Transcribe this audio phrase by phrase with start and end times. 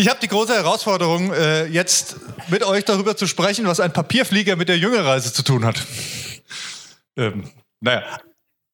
[0.00, 2.16] Ich habe die große Herausforderung, äh, jetzt
[2.48, 5.82] mit euch darüber zu sprechen, was ein Papierflieger mit der Jüngerreise zu tun hat.
[7.18, 8.18] Ähm, naja,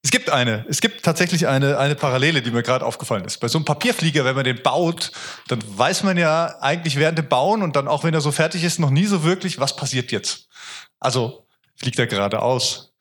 [0.04, 3.38] es gibt eine, es gibt tatsächlich eine, eine Parallele, die mir gerade aufgefallen ist.
[3.38, 5.10] Bei so einem Papierflieger, wenn man den baut,
[5.48, 8.62] dann weiß man ja eigentlich während dem Bauen und dann auch wenn er so fertig
[8.62, 10.46] ist, noch nie so wirklich, was passiert jetzt.
[11.00, 12.92] Also fliegt er geradeaus,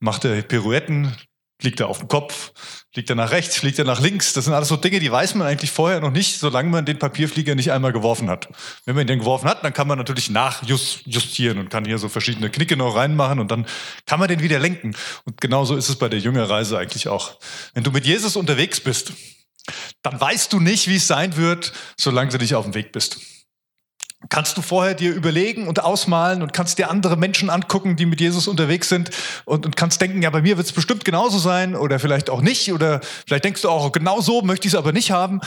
[0.00, 1.16] macht er Pirouetten,
[1.60, 2.52] fliegt er auf dem Kopf,
[2.92, 4.32] Fliegt er nach rechts, fliegt er nach links?
[4.32, 6.98] Das sind alles so Dinge, die weiß man eigentlich vorher noch nicht, solange man den
[6.98, 8.48] Papierflieger nicht einmal geworfen hat.
[8.84, 12.50] Wenn man den geworfen hat, dann kann man natürlich nachjustieren und kann hier so verschiedene
[12.50, 13.64] Knicke noch reinmachen und dann
[14.06, 14.96] kann man den wieder lenken.
[15.24, 17.38] Und genauso ist es bei der Jüngerreise eigentlich auch.
[17.74, 19.12] Wenn du mit Jesus unterwegs bist,
[20.02, 23.20] dann weißt du nicht, wie es sein wird, solange du nicht auf dem Weg bist
[24.28, 28.20] kannst du vorher dir überlegen und ausmalen und kannst dir andere Menschen angucken, die mit
[28.20, 29.10] Jesus unterwegs sind
[29.46, 32.42] und, und kannst denken, ja, bei mir wird es bestimmt genauso sein oder vielleicht auch
[32.42, 35.40] nicht oder vielleicht denkst du auch, genau so möchte ich es aber nicht haben.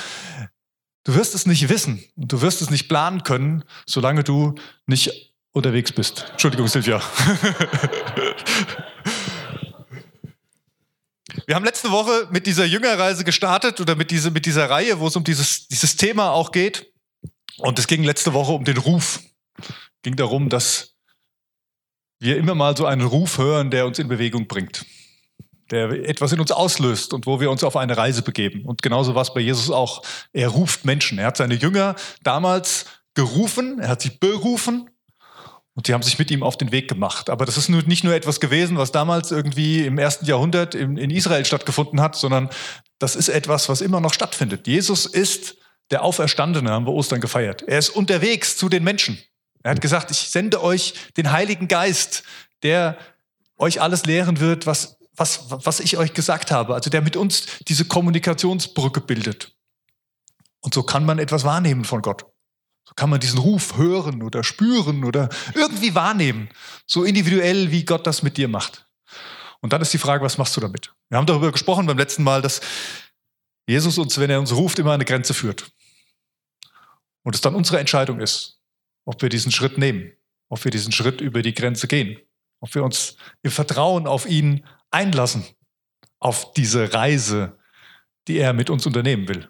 [1.04, 4.56] Du wirst es nicht wissen und du wirst es nicht planen können, solange du
[4.88, 6.26] nicht unterwegs bist.
[6.32, 7.02] Entschuldigung, Silvia.
[11.46, 15.08] Wir haben letzte Woche mit dieser Jüngerreise gestartet oder mit, diese, mit dieser Reihe, wo
[15.08, 16.93] es um dieses, dieses Thema auch geht.
[17.58, 19.22] Und es ging letzte Woche um den Ruf.
[20.02, 20.96] Ging darum, dass
[22.20, 24.86] wir immer mal so einen Ruf hören, der uns in Bewegung bringt,
[25.72, 28.66] der etwas in uns auslöst und wo wir uns auf eine Reise begeben.
[28.66, 30.04] Und genauso war es bei Jesus auch.
[30.32, 31.20] Er ruft Menschen.
[31.20, 34.90] Er hat seine Jünger damals gerufen, er hat sie berufen
[35.76, 37.30] und die haben sich mit ihm auf den Weg gemacht.
[37.30, 41.46] Aber das ist nicht nur etwas gewesen, was damals irgendwie im ersten Jahrhundert in, Israel
[41.46, 42.50] stattgefunden hat, sondern
[43.00, 44.68] das ist etwas, was immer noch stattfindet.
[44.68, 45.58] Jesus ist
[45.92, 47.64] der Auferstandene haben wir Ostern gefeiert.
[47.64, 49.18] Er ist unterwegs zu den Menschen.
[49.64, 52.24] Er hat gesagt, ich sende euch den Heiligen Geist,
[52.64, 52.98] der
[53.58, 56.74] euch alles lehren wird, was, was, was ich euch gesagt habe.
[56.74, 59.56] Also der mit uns diese Kommunikationsbrücke bildet.
[60.62, 62.26] Und so kann man etwas wahrnehmen von Gott.
[62.86, 66.50] So kann man diesen Ruf hören oder spüren oder irgendwie wahrnehmen.
[66.86, 68.88] So individuell, wie Gott das mit dir macht.
[69.62, 70.92] Und dann ist die Frage, was machst du damit?
[71.10, 72.60] Wir haben darüber gesprochen beim letzten Mal, dass
[73.66, 75.72] Jesus uns, wenn er uns ruft, immer eine Grenze führt.
[77.24, 78.60] Und es dann unsere Entscheidung ist,
[79.06, 80.12] ob wir diesen Schritt nehmen,
[80.50, 82.20] ob wir diesen Schritt über die Grenze gehen,
[82.60, 85.46] ob wir uns im Vertrauen auf ihn einlassen,
[86.20, 87.58] auf diese Reise,
[88.28, 89.50] die er mit uns unternehmen will.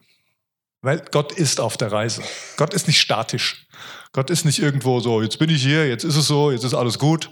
[0.81, 2.23] Weil Gott ist auf der Reise.
[2.57, 3.67] Gott ist nicht statisch.
[4.12, 6.73] Gott ist nicht irgendwo so, jetzt bin ich hier, jetzt ist es so, jetzt ist
[6.73, 7.29] alles gut,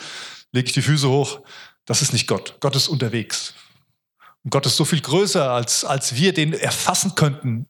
[0.52, 1.42] lege ich die Füße hoch.
[1.86, 2.58] Das ist nicht Gott.
[2.60, 3.54] Gott ist unterwegs.
[4.44, 7.68] Und Gott ist so viel größer, als, als wir den erfassen könnten.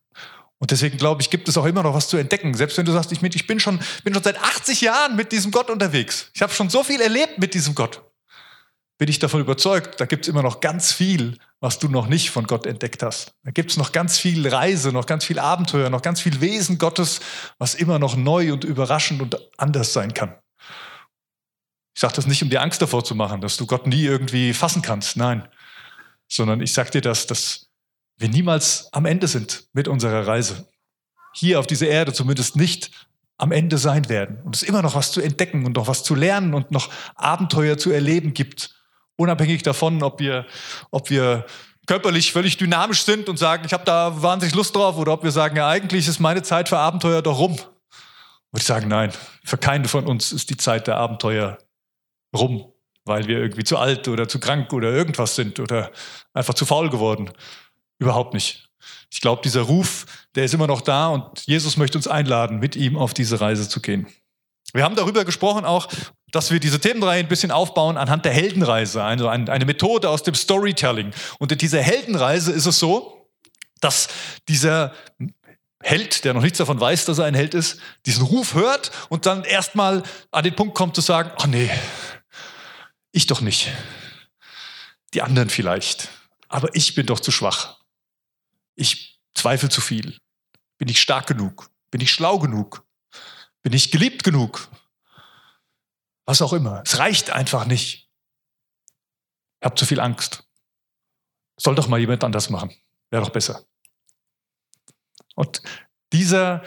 [0.61, 2.53] Und deswegen glaube ich, gibt es auch immer noch was zu entdecken.
[2.53, 5.51] Selbst wenn du sagst, ich, ich bin, schon, bin schon seit 80 Jahren mit diesem
[5.51, 6.29] Gott unterwegs.
[6.35, 8.03] Ich habe schon so viel erlebt mit diesem Gott.
[8.99, 12.29] Bin ich davon überzeugt, da gibt es immer noch ganz viel, was du noch nicht
[12.29, 13.33] von Gott entdeckt hast.
[13.43, 16.77] Da gibt es noch ganz viel Reise, noch ganz viel Abenteuer, noch ganz viel Wesen
[16.77, 17.21] Gottes,
[17.57, 20.35] was immer noch neu und überraschend und anders sein kann.
[21.95, 24.53] Ich sage das nicht, um dir Angst davor zu machen, dass du Gott nie irgendwie
[24.53, 25.17] fassen kannst.
[25.17, 25.47] Nein,
[26.27, 27.70] sondern ich sage dir das, dass
[28.21, 30.67] wir niemals am Ende sind mit unserer Reise.
[31.33, 32.91] Hier auf dieser Erde zumindest nicht
[33.37, 34.41] am Ende sein werden.
[34.43, 37.77] Und es immer noch was zu entdecken und noch was zu lernen und noch Abenteuer
[37.77, 38.75] zu erleben gibt.
[39.15, 40.45] Unabhängig davon, ob wir,
[40.91, 41.45] ob wir
[41.87, 45.31] körperlich völlig dynamisch sind und sagen, ich habe da wahnsinnig Lust drauf, oder ob wir
[45.31, 47.53] sagen, ja, eigentlich ist meine Zeit für Abenteuer doch rum.
[47.53, 49.11] Würde ich sagen, nein,
[49.43, 51.57] für keinen von uns ist die Zeit der Abenteuer
[52.35, 52.71] rum
[53.05, 55.91] weil wir irgendwie zu alt oder zu krank oder irgendwas sind oder
[56.33, 57.31] einfach zu faul geworden.
[58.01, 58.67] Überhaupt nicht.
[59.11, 62.75] Ich glaube, dieser Ruf, der ist immer noch da und Jesus möchte uns einladen, mit
[62.75, 64.07] ihm auf diese Reise zu gehen.
[64.73, 65.87] Wir haben darüber gesprochen auch,
[66.31, 70.33] dass wir diese Themenreihe ein bisschen aufbauen anhand der Heldenreise, also eine Methode aus dem
[70.33, 71.13] Storytelling.
[71.37, 73.29] Und in dieser Heldenreise ist es so,
[73.81, 74.07] dass
[74.47, 74.93] dieser
[75.83, 79.27] Held, der noch nichts davon weiß, dass er ein Held ist, diesen Ruf hört und
[79.27, 80.01] dann erstmal
[80.31, 81.69] an den Punkt kommt zu sagen, ach nee,
[83.11, 83.69] ich doch nicht.
[85.13, 86.09] Die anderen vielleicht.
[86.47, 87.80] Aber ich bin doch zu schwach.
[88.75, 90.19] Ich zweifle zu viel.
[90.77, 91.69] Bin ich stark genug?
[91.91, 92.85] Bin ich schlau genug?
[93.61, 94.69] Bin ich geliebt genug?
[96.25, 96.81] Was auch immer.
[96.85, 98.09] Es reicht einfach nicht.
[99.59, 100.43] Ich habe zu viel Angst.
[101.57, 102.73] Soll doch mal jemand anders machen.
[103.11, 103.63] Wäre doch besser.
[105.35, 105.61] Und
[106.13, 106.63] dieser,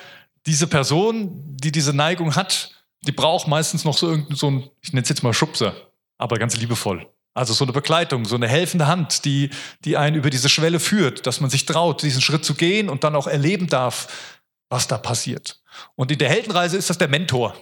[0.46, 2.70] diese Person, die diese Neigung hat,
[3.00, 6.38] die braucht meistens noch so irgendeinen, so einen, ich nenne es jetzt mal Schubser aber
[6.38, 7.06] ganz liebevoll.
[7.34, 9.50] Also so eine Begleitung, so eine helfende Hand, die,
[9.84, 13.02] die einen über diese Schwelle führt, dass man sich traut, diesen Schritt zu gehen und
[13.02, 14.06] dann auch erleben darf,
[14.68, 15.60] was da passiert.
[15.96, 17.56] Und in der Heldenreise ist das der Mentor.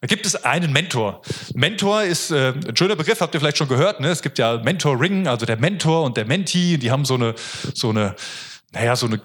[0.00, 1.22] Da gibt es einen Mentor.
[1.54, 4.00] Mentor ist äh, ein schöner Begriff, habt ihr vielleicht schon gehört.
[4.00, 4.08] Ne?
[4.08, 7.34] Es gibt ja Mentoring, also der Mentor und der Mentee, die haben so eine,
[7.74, 8.16] so eine
[8.72, 9.20] naja, so eine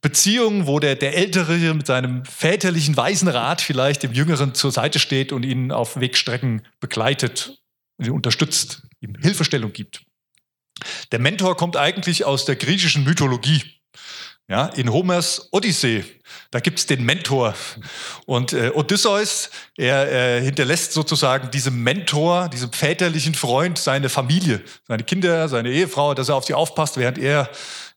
[0.00, 4.98] Beziehung, wo der, der Ältere mit seinem väterlichen weisen Rat vielleicht dem Jüngeren zur Seite
[4.98, 7.61] steht und ihn auf Wegstrecken begleitet,
[8.10, 10.02] unterstützt, ihm Hilfestellung gibt.
[11.12, 13.62] Der Mentor kommt eigentlich aus der griechischen Mythologie.
[14.48, 16.04] Ja, in Homers Odyssee,
[16.50, 17.54] da gibt es den Mentor.
[18.26, 25.04] Und äh, Odysseus, er äh, hinterlässt sozusagen diesem Mentor, diesem väterlichen Freund, seine Familie, seine
[25.04, 27.48] Kinder, seine Ehefrau, dass er auf sie aufpasst, während er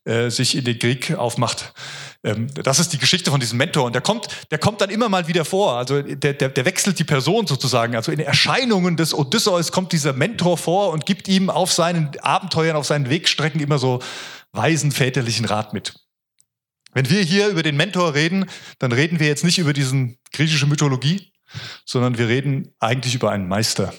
[0.04, 1.74] äh, sich in den Krieg aufmacht.
[2.26, 3.84] Ähm, das ist die Geschichte von diesem Mentor.
[3.84, 5.76] Und der kommt, der kommt dann immer mal wieder vor.
[5.76, 7.94] Also der, der, der wechselt die Person sozusagen.
[7.94, 12.76] Also in Erscheinungen des Odysseus kommt dieser Mentor vor und gibt ihm auf seinen Abenteuern,
[12.76, 14.00] auf seinen Wegstrecken immer so
[14.52, 15.94] weisen väterlichen Rat mit.
[16.92, 18.46] Wenn wir hier über den Mentor reden,
[18.78, 21.30] dann reden wir jetzt nicht über diesen griechische Mythologie,
[21.84, 23.94] sondern wir reden eigentlich über einen Meister.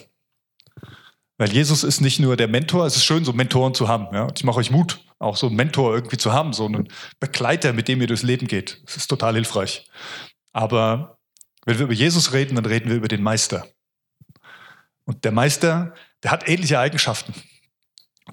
[1.38, 4.12] Weil Jesus ist nicht nur der Mentor, es ist schön, so Mentoren zu haben.
[4.12, 4.26] Ja?
[4.34, 6.88] Ich mache euch Mut, auch so einen Mentor irgendwie zu haben, so einen
[7.20, 8.80] Begleiter, mit dem ihr durchs Leben geht.
[8.84, 9.88] Das ist total hilfreich.
[10.52, 11.18] Aber
[11.64, 13.66] wenn wir über Jesus reden, dann reden wir über den Meister.
[15.04, 17.34] Und der Meister, der hat ähnliche Eigenschaften.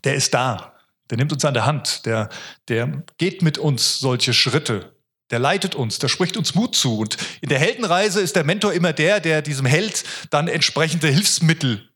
[0.04, 0.76] Der ist da.
[1.10, 2.06] Der nimmt uns an der Hand.
[2.06, 2.30] Der,
[2.68, 4.96] der geht mit uns solche Schritte.
[5.32, 7.00] Der leitet uns, der spricht uns Mut zu.
[7.00, 11.90] Und in der Heldenreise ist der Mentor immer der, der diesem Held dann entsprechende Hilfsmittel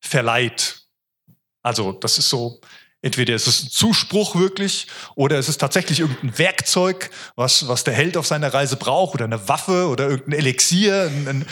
[0.00, 0.86] verleiht.
[1.62, 2.60] Also das ist so,
[3.02, 7.94] entweder ist es ein Zuspruch wirklich oder es ist tatsächlich irgendein Werkzeug, was, was der
[7.94, 11.46] Held auf seiner Reise braucht oder eine Waffe oder irgendein Elixier, ein, ein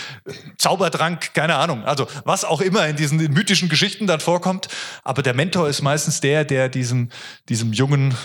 [0.58, 1.84] Zaubertrank, keine Ahnung.
[1.84, 4.68] Also was auch immer in diesen mythischen Geschichten dann vorkommt.
[5.02, 7.10] Aber der Mentor ist meistens der, der diesem,
[7.48, 8.16] diesem jungen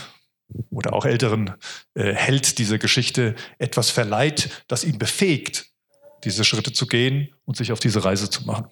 [0.70, 1.54] oder auch älteren
[1.94, 5.66] äh, Held dieser Geschichte etwas verleiht, das ihn befähigt,
[6.24, 8.68] diese Schritte zu gehen und sich auf diese Reise zu machen.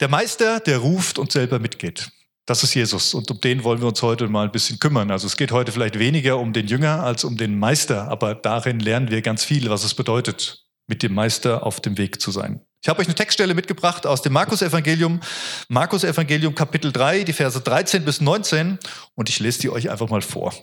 [0.00, 2.10] Der Meister, der ruft und selber mitgeht.
[2.44, 5.10] Das ist Jesus und um den wollen wir uns heute mal ein bisschen kümmern.
[5.10, 8.78] Also es geht heute vielleicht weniger um den Jünger als um den Meister, aber darin
[8.78, 12.60] lernen wir ganz viel, was es bedeutet, mit dem Meister auf dem Weg zu sein.
[12.82, 15.20] Ich habe euch eine Textstelle mitgebracht aus dem Markus Evangelium,
[15.68, 18.78] Markus Evangelium Kapitel 3, die Verse 13 bis 19
[19.14, 20.54] und ich lese die euch einfach mal vor.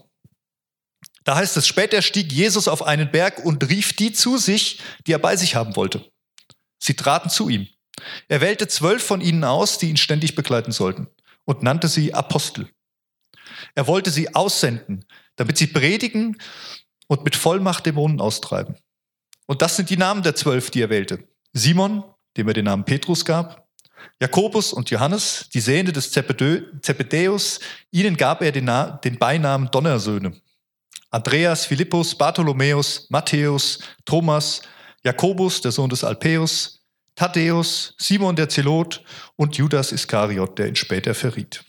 [1.23, 5.13] Da heißt es, später stieg Jesus auf einen Berg und rief die zu sich, die
[5.13, 6.05] er bei sich haben wollte.
[6.77, 7.67] Sie traten zu ihm.
[8.27, 11.07] Er wählte zwölf von ihnen aus, die ihn ständig begleiten sollten,
[11.45, 12.69] und nannte sie Apostel.
[13.75, 15.05] Er wollte sie aussenden,
[15.35, 16.37] damit sie predigen
[17.07, 18.75] und mit Vollmacht Dämonen austreiben.
[19.45, 21.27] Und das sind die Namen der zwölf, die er wählte.
[21.53, 22.03] Simon,
[22.37, 23.67] dem er den Namen Petrus gab,
[24.19, 27.59] Jakobus und Johannes, die Söhne des Zebedäus,
[27.91, 28.71] ihnen gab er den,
[29.03, 30.33] den Beinamen Donnersöhne.
[31.09, 34.61] Andreas, Philippus, Bartholomäus, Matthäus, Thomas,
[35.03, 36.82] Jakobus, der Sohn des Alpäus,
[37.15, 39.03] Thaddäus, Simon der Zelot
[39.35, 41.63] und Judas Iskariot, der ihn später verriet.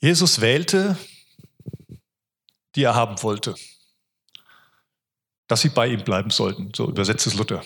[0.00, 0.96] Jesus wählte,
[2.74, 3.54] die er haben wollte,
[5.48, 7.62] dass sie bei ihm bleiben sollten, so übersetzt es Luther.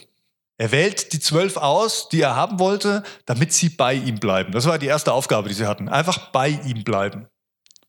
[0.58, 4.52] Er wählt die zwölf aus, die er haben wollte, damit sie bei ihm bleiben.
[4.52, 5.88] Das war die erste Aufgabe, die sie hatten.
[5.88, 7.28] Einfach bei ihm bleiben,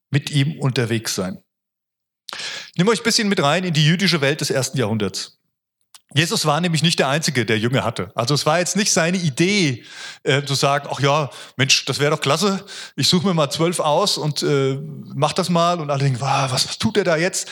[0.10, 1.44] mit ihm unterwegs sein.
[2.78, 5.38] Nehme euch ein bisschen mit rein in die jüdische Welt des ersten Jahrhunderts.
[6.14, 8.12] Jesus war nämlich nicht der Einzige, der Jünger hatte.
[8.16, 9.86] Also es war jetzt nicht seine Idee,
[10.24, 12.66] äh, zu sagen, ach ja, Mensch, das wäre doch klasse,
[12.98, 14.78] ich suche mir mal zwölf aus und äh,
[15.16, 17.50] mach das mal und alle denken, wow, was, was tut er da jetzt?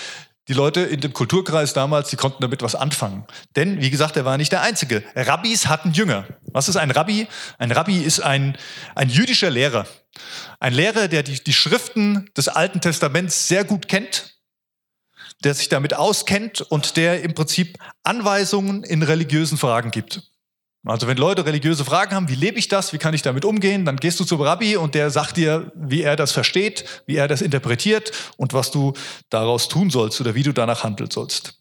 [0.49, 3.25] Die Leute in dem Kulturkreis damals, die konnten damit was anfangen.
[3.55, 5.03] Denn, wie gesagt, er war nicht der Einzige.
[5.15, 6.25] Rabbis hatten Jünger.
[6.51, 7.27] Was ist ein Rabbi?
[7.59, 8.57] Ein Rabbi ist ein,
[8.95, 9.85] ein jüdischer Lehrer.
[10.59, 14.38] Ein Lehrer, der die, die Schriften des Alten Testaments sehr gut kennt
[15.43, 20.23] der sich damit auskennt und der im Prinzip Anweisungen in religiösen Fragen gibt.
[20.85, 23.83] Also wenn Leute religiöse Fragen haben, wie lebe ich das, wie kann ich damit umgehen,
[23.83, 27.27] dann gehst du zum Rabbi und der sagt dir, wie er das versteht, wie er
[27.27, 28.93] das interpretiert und was du
[29.29, 31.59] daraus tun sollst oder wie du danach handeln sollst.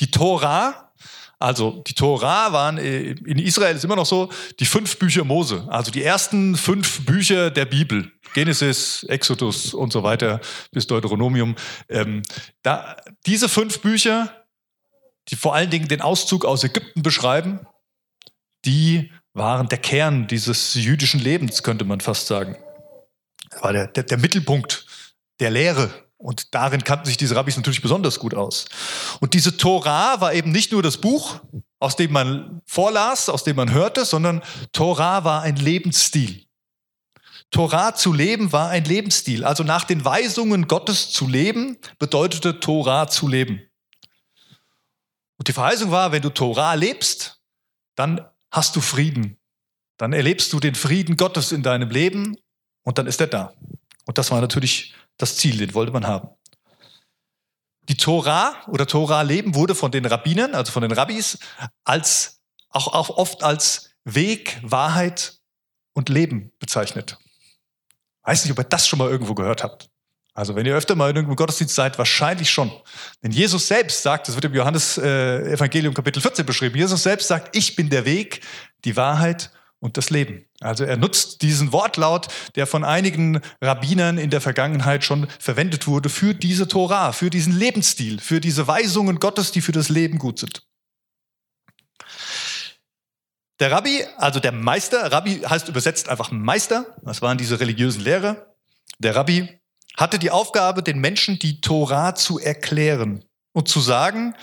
[0.00, 0.94] Die Tora
[1.38, 5.66] also die Tora waren äh, in Israel ist immer noch so die fünf Bücher Mose,
[5.68, 10.40] also die ersten fünf Bücher der Bibel, Genesis, Exodus und so weiter
[10.72, 11.54] bis Deuteronomium.
[11.88, 12.22] Ähm,
[12.62, 14.46] da, diese fünf Bücher,
[15.28, 17.66] die vor allen Dingen den Auszug aus Ägypten beschreiben,
[18.64, 22.56] die waren der Kern dieses jüdischen Lebens, könnte man fast sagen.
[23.50, 24.86] Das war der, der, der Mittelpunkt
[25.38, 28.66] der Lehre und darin kannten sich diese Rabbis natürlich besonders gut aus.
[29.20, 31.40] Und diese Torah war eben nicht nur das Buch,
[31.78, 34.42] aus dem man vorlas, aus dem man hörte, sondern
[34.72, 36.46] Torah war ein Lebensstil.
[37.50, 39.44] Torah zu leben war ein Lebensstil.
[39.44, 43.62] Also nach den Weisungen Gottes zu leben, bedeutete Torah zu leben.
[45.38, 47.40] Und die Verheißung war, wenn du Torah lebst,
[47.94, 49.38] dann hast du Frieden.
[49.98, 52.36] dann erlebst du den Frieden Gottes in deinem Leben
[52.82, 53.54] und dann ist er da.
[54.04, 56.28] Und das war natürlich das Ziel, den wollte man haben.
[57.88, 61.38] Die Tora oder Tora-Leben wurde von den Rabbinern, also von den Rabbis,
[61.84, 65.38] als, auch, auch oft als Weg, Wahrheit
[65.92, 67.16] und Leben bezeichnet.
[68.22, 69.88] Weiß nicht, ob ihr das schon mal irgendwo gehört habt.
[70.34, 72.70] Also wenn ihr öfter mal in irgendeinem Gottesdienst seid, wahrscheinlich schon.
[73.22, 77.28] Denn Jesus selbst sagt, das wird im Johannes äh, Evangelium Kapitel 14 beschrieben, Jesus selbst
[77.28, 78.42] sagt, ich bin der Weg,
[78.84, 80.44] die Wahrheit und das Leben.
[80.60, 86.08] Also er nutzt diesen Wortlaut, der von einigen Rabbinern in der Vergangenheit schon verwendet wurde,
[86.08, 90.38] für diese Torah, für diesen Lebensstil, für diese Weisungen Gottes, die für das Leben gut
[90.38, 90.66] sind.
[93.58, 98.54] Der Rabbi, also der Meister, Rabbi heißt übersetzt einfach Meister, das waren diese religiösen Lehrer.
[98.98, 99.60] Der Rabbi
[99.96, 104.34] hatte die Aufgabe, den Menschen die Torah zu erklären und zu sagen,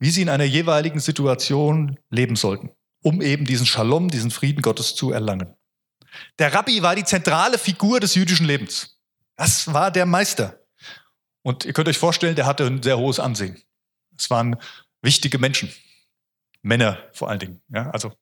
[0.00, 2.70] wie sie in einer jeweiligen Situation leben sollten,
[3.02, 5.54] um eben diesen Shalom, diesen Frieden Gottes zu erlangen.
[6.38, 8.98] Der Rabbi war die zentrale Figur des jüdischen Lebens.
[9.36, 10.60] Das war der Meister.
[11.42, 13.62] Und ihr könnt euch vorstellen, der hatte ein sehr hohes Ansehen.
[14.18, 14.56] Es waren
[15.02, 15.72] wichtige Menschen.
[16.62, 17.62] Männer vor allen Dingen.
[17.68, 18.12] Ja, also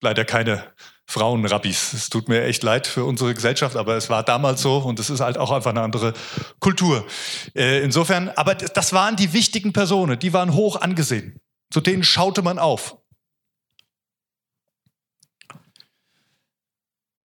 [0.00, 0.72] leider keine
[1.06, 1.92] Frauenrabbis.
[1.92, 5.10] Es tut mir echt leid für unsere Gesellschaft, aber es war damals so und es
[5.10, 6.14] ist halt auch einfach eine andere
[6.58, 7.06] Kultur.
[7.54, 11.40] Äh, insofern, aber das waren die wichtigen Personen, die waren hoch angesehen.
[11.70, 12.96] Zu denen schaute man auf.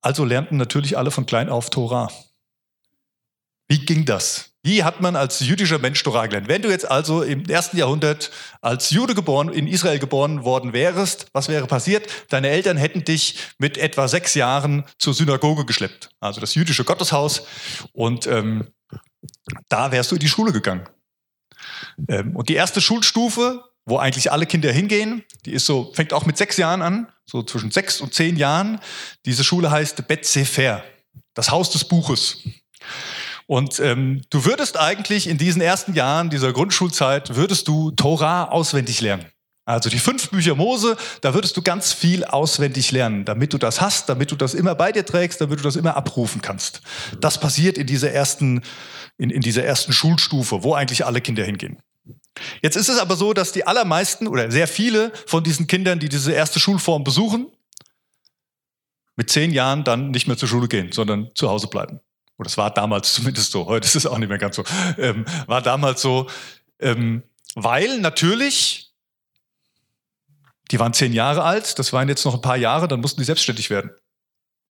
[0.06, 2.12] Also lernten natürlich alle von klein auf Torah.
[3.68, 4.52] Wie ging das?
[4.62, 6.48] Wie hat man als jüdischer Mensch Torah gelernt?
[6.48, 8.30] Wenn du jetzt also im ersten Jahrhundert
[8.62, 12.08] als Jude geboren, in Israel geboren worden wärst, was wäre passiert?
[12.30, 17.48] Deine Eltern hätten dich mit etwa sechs Jahren zur Synagoge geschleppt, also das jüdische Gotteshaus.
[17.92, 18.68] Und ähm,
[19.70, 20.88] da wärst du in die Schule gegangen.
[22.10, 26.28] Ähm, und die erste Schulstufe, wo eigentlich alle Kinder hingehen, die ist so, fängt auch
[26.28, 28.80] mit sechs Jahren an, so zwischen sechs und zehn Jahren.
[29.26, 30.84] Diese Schule heißt Bet Sefer,
[31.34, 32.40] das Haus des Buches.
[33.48, 39.02] Und ähm, du würdest eigentlich in diesen ersten Jahren dieser Grundschulzeit, würdest du Torah auswendig
[39.02, 39.26] lernen.
[39.68, 43.82] Also die fünf Bücher Mose, da würdest du ganz viel auswendig lernen, damit du das
[43.82, 46.82] hast, damit du das immer bei dir trägst, damit du das immer abrufen kannst.
[47.20, 48.62] Das passiert in dieser ersten,
[49.18, 51.80] in, in dieser ersten Schulstufe, wo eigentlich alle Kinder hingehen.
[52.62, 56.10] Jetzt ist es aber so, dass die allermeisten oder sehr viele von diesen Kindern, die
[56.10, 57.48] diese erste Schulform besuchen,
[59.16, 62.02] mit zehn Jahren dann nicht mehr zur Schule gehen, sondern zu Hause bleiben.
[62.38, 64.64] Oder es war damals zumindest so, heute ist es auch nicht mehr ganz so,
[64.98, 66.30] ähm, war damals so,
[66.80, 67.24] ähm,
[67.56, 68.92] weil natürlich,
[70.72, 73.26] die waren zehn Jahre alt, das waren jetzt noch ein paar Jahre, dann mussten die
[73.26, 73.92] selbstständig werden.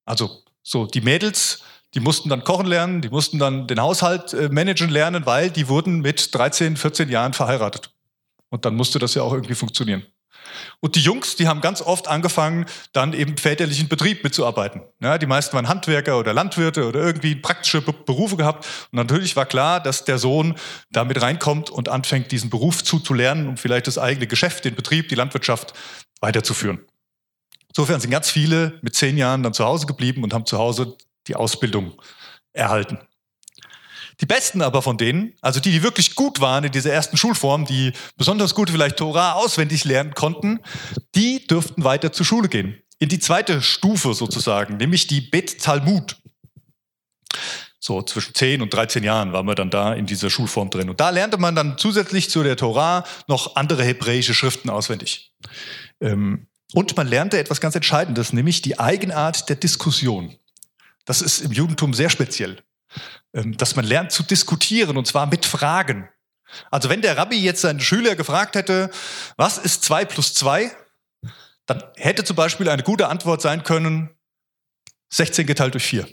[0.06, 1.64] Also so, die Mädels,
[1.96, 5.70] die mussten dann kochen lernen, die mussten dann den Haushalt äh, managen lernen, weil die
[5.70, 7.92] wurden mit 13, 14 Jahren verheiratet.
[8.50, 10.06] Und dann musste das ja auch irgendwie funktionieren.
[10.80, 14.82] Und die Jungs, die haben ganz oft angefangen, dann eben väterlichen Betrieb mitzuarbeiten.
[15.02, 18.66] Ja, die meisten waren Handwerker oder Landwirte oder irgendwie praktische Berufe gehabt.
[18.92, 20.56] Und natürlich war klar, dass der Sohn
[20.92, 25.16] damit reinkommt und anfängt, diesen Beruf zuzulernen, um vielleicht das eigene Geschäft, den Betrieb, die
[25.16, 25.74] Landwirtschaft
[26.22, 26.80] weiterzuführen.
[27.70, 30.96] Insofern sind ganz viele mit zehn Jahren dann zu Hause geblieben und haben zu Hause
[31.28, 31.94] die Ausbildung
[32.54, 33.00] erhalten.
[34.22, 37.66] Die Besten aber von denen, also die, die wirklich gut waren in dieser ersten Schulform,
[37.66, 40.60] die besonders gut vielleicht Torah auswendig lernen konnten,
[41.16, 42.82] die dürften weiter zur Schule gehen.
[43.00, 46.16] In die zweite Stufe sozusagen, nämlich die Bet Talmud.
[47.80, 50.90] So zwischen 10 und 13 Jahren waren wir dann da in dieser Schulform drin.
[50.90, 55.34] Und da lernte man dann zusätzlich zu der Torah noch andere hebräische Schriften auswendig.
[56.02, 60.36] Ähm, und man lernte etwas ganz Entscheidendes, nämlich die Eigenart der Diskussion.
[61.06, 62.64] Das ist im Judentum sehr speziell.
[63.34, 66.10] Ähm, dass man lernt zu diskutieren und zwar mit Fragen.
[66.72, 68.90] Also wenn der Rabbi jetzt seinen Schüler gefragt hätte,
[69.38, 70.72] was ist zwei plus zwei,
[71.66, 74.12] dann hätte zum Beispiel eine gute Antwort sein können,
[75.10, 76.08] 16 geteilt durch vier.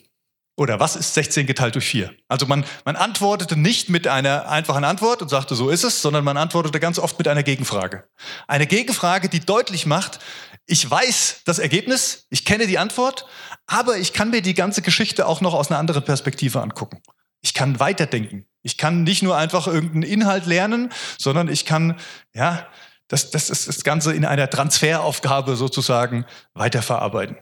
[0.56, 2.14] Oder was ist 16 geteilt durch 4?
[2.28, 6.24] Also man, man antwortete nicht mit einer einfachen Antwort und sagte, so ist es, sondern
[6.24, 8.04] man antwortete ganz oft mit einer Gegenfrage.
[8.46, 10.20] Eine Gegenfrage, die deutlich macht,
[10.66, 13.26] ich weiß das Ergebnis, ich kenne die Antwort,
[13.66, 17.00] aber ich kann mir die ganze Geschichte auch noch aus einer anderen Perspektive angucken.
[17.40, 18.46] Ich kann weiterdenken.
[18.62, 21.98] Ich kann nicht nur einfach irgendeinen Inhalt lernen, sondern ich kann,
[22.34, 22.66] ja,
[23.08, 27.36] das, das ist das Ganze in einer Transferaufgabe sozusagen weiterverarbeiten.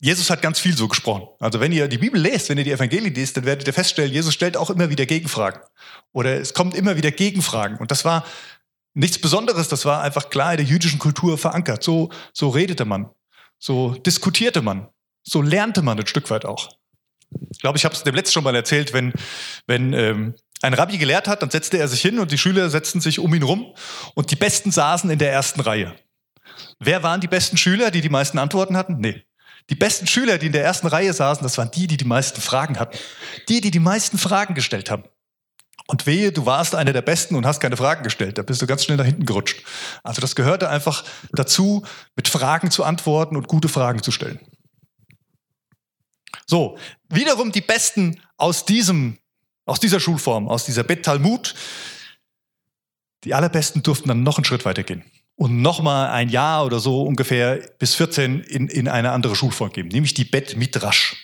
[0.00, 1.26] Jesus hat ganz viel so gesprochen.
[1.40, 4.12] Also wenn ihr die Bibel lest, wenn ihr die Evangelien lest, dann werdet ihr feststellen,
[4.12, 5.60] Jesus stellt auch immer wieder Gegenfragen.
[6.12, 7.78] Oder es kommt immer wieder Gegenfragen.
[7.78, 8.24] Und das war
[8.94, 11.82] nichts Besonderes, das war einfach klar in der jüdischen Kultur verankert.
[11.82, 13.10] So, so redete man,
[13.58, 14.88] so diskutierte man,
[15.22, 16.68] so lernte man ein Stück weit auch.
[17.50, 19.12] Ich glaube, ich habe es dem letzten schon mal erzählt, wenn,
[19.66, 23.00] wenn ähm, ein Rabbi gelehrt hat, dann setzte er sich hin und die Schüler setzten
[23.00, 23.74] sich um ihn rum
[24.14, 25.94] und die Besten saßen in der ersten Reihe.
[26.78, 28.98] Wer waren die besten Schüler, die die meisten Antworten hatten?
[28.98, 29.24] Nee.
[29.70, 32.40] Die besten Schüler, die in der ersten Reihe saßen, das waren die, die die meisten
[32.40, 32.96] Fragen hatten.
[33.48, 35.04] Die, die die meisten Fragen gestellt haben.
[35.90, 38.36] Und wehe, du warst einer der Besten und hast keine Fragen gestellt.
[38.36, 39.64] Da bist du ganz schnell nach hinten gerutscht.
[40.02, 41.02] Also das gehörte einfach
[41.32, 41.82] dazu,
[42.14, 44.38] mit Fragen zu antworten und gute Fragen zu stellen.
[46.46, 46.78] So,
[47.08, 49.18] wiederum die Besten aus diesem,
[49.64, 51.54] aus dieser Schulform, aus dieser Bet Talmud,
[53.24, 55.04] die allerbesten durften dann noch einen Schritt weiter gehen
[55.36, 59.88] und nochmal ein Jahr oder so ungefähr bis 14 in, in eine andere Schulform geben,
[59.88, 61.16] nämlich die Bet Midrash.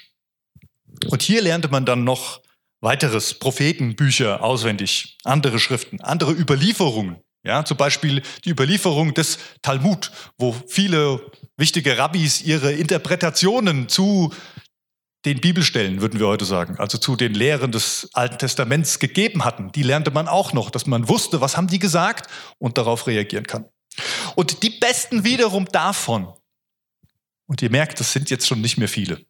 [1.08, 2.40] Und hier lernte man dann noch
[2.84, 7.16] weiteres, Prophetenbücher auswendig, andere Schriften, andere Überlieferungen.
[7.42, 11.20] Ja, zum Beispiel die Überlieferung des Talmud, wo viele
[11.58, 14.32] wichtige Rabbis ihre Interpretationen zu
[15.26, 19.72] den Bibelstellen, würden wir heute sagen, also zu den Lehren des Alten Testaments gegeben hatten.
[19.72, 23.46] Die lernte man auch noch, dass man wusste, was haben die gesagt und darauf reagieren
[23.46, 23.66] kann.
[24.34, 26.32] Und die Besten wiederum davon,
[27.46, 29.20] und ihr merkt, das sind jetzt schon nicht mehr viele,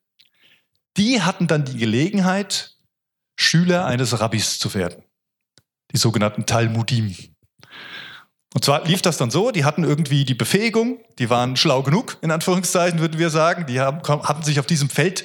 [0.96, 2.74] die hatten dann die Gelegenheit,
[3.37, 5.03] Schüler eines Rabbis zu werden.
[5.93, 7.14] Die sogenannten Talmudim.
[8.55, 12.19] Und zwar lief das dann so, die hatten irgendwie die Befähigung, die waren schlau genug,
[12.23, 15.25] in Anführungszeichen würden wir sagen, die haben, haben sich auf diesem Feld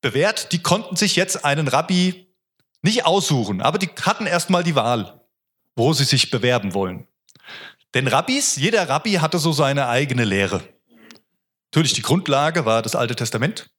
[0.00, 2.26] bewährt, die konnten sich jetzt einen Rabbi
[2.82, 5.20] nicht aussuchen, aber die hatten erstmal die Wahl,
[5.76, 7.06] wo sie sich bewerben wollen.
[7.94, 10.62] Denn Rabbis, jeder Rabbi hatte so seine eigene Lehre.
[11.70, 13.70] Natürlich die Grundlage war das Alte Testament,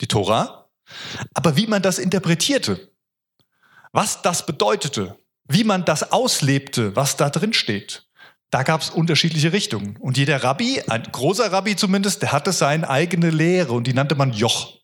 [0.00, 0.63] die Tora,
[1.34, 2.90] aber wie man das interpretierte,
[3.92, 8.06] was das bedeutete, wie man das auslebte, was da drin steht,
[8.50, 9.96] da gab es unterschiedliche Richtungen.
[9.96, 14.14] Und jeder Rabbi, ein großer Rabbi zumindest, der hatte seine eigene Lehre und die nannte
[14.14, 14.78] man Joch.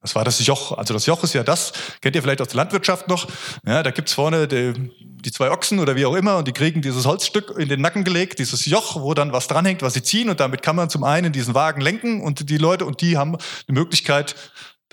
[0.00, 0.76] Das war das Joch.
[0.76, 1.72] Also das Joch ist ja das,
[2.02, 3.26] kennt ihr vielleicht aus der Landwirtschaft noch.
[3.66, 6.82] Ja, da gibt's vorne die, die, zwei Ochsen oder wie auch immer und die kriegen
[6.82, 10.28] dieses Holzstück in den Nacken gelegt, dieses Joch, wo dann was dranhängt, was sie ziehen
[10.28, 13.38] und damit kann man zum einen diesen Wagen lenken und die Leute und die haben
[13.66, 14.36] die Möglichkeit,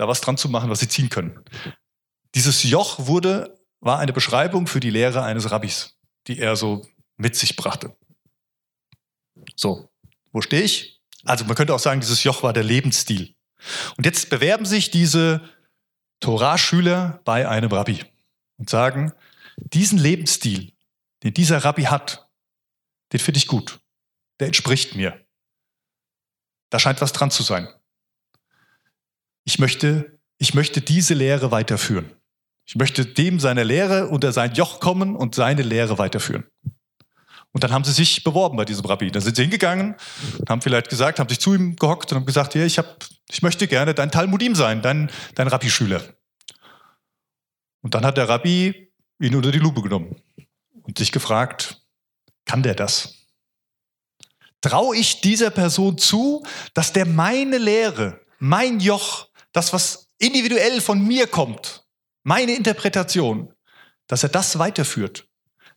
[0.01, 1.39] da was dran zu machen, was sie ziehen können.
[2.33, 5.95] Dieses Joch wurde, war eine Beschreibung für die Lehre eines Rabbis,
[6.25, 7.95] die er so mit sich brachte.
[9.55, 9.91] So,
[10.31, 10.99] wo stehe ich?
[11.23, 13.35] Also man könnte auch sagen, dieses Joch war der Lebensstil.
[13.95, 15.47] Und jetzt bewerben sich diese
[16.19, 18.03] Torah-Schüler bei einem Rabbi
[18.57, 19.13] und sagen,
[19.55, 20.73] diesen Lebensstil,
[21.21, 22.27] den dieser Rabbi hat,
[23.13, 23.81] den finde ich gut.
[24.39, 25.23] Der entspricht mir.
[26.71, 27.67] Da scheint was dran zu sein.
[29.43, 32.11] Ich möchte, ich möchte diese Lehre weiterführen.
[32.65, 36.45] Ich möchte dem seine Lehre unter sein Joch kommen und seine Lehre weiterführen.
[37.53, 39.11] Und dann haben sie sich beworben bei diesem Rabbi.
[39.11, 39.95] Dann sind sie hingegangen,
[40.47, 43.41] haben vielleicht gesagt, haben sich zu ihm gehockt und haben gesagt, ja, ich, hab, ich
[43.41, 46.01] möchte gerne dein Talmudim sein, dein, dein Rabbi-Schüler.
[47.81, 50.15] Und dann hat der Rabbi ihn unter die Lupe genommen
[50.83, 51.81] und sich gefragt,
[52.45, 53.15] kann der das?
[54.61, 61.05] Traue ich dieser Person zu, dass der meine Lehre, mein Joch, das, was individuell von
[61.05, 61.85] mir kommt,
[62.23, 63.53] meine Interpretation,
[64.07, 65.27] dass er das weiterführt?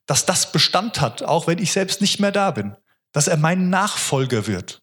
[0.07, 2.77] dass das Bestand hat, auch wenn ich selbst nicht mehr da bin,
[3.13, 4.83] dass er mein Nachfolger wird.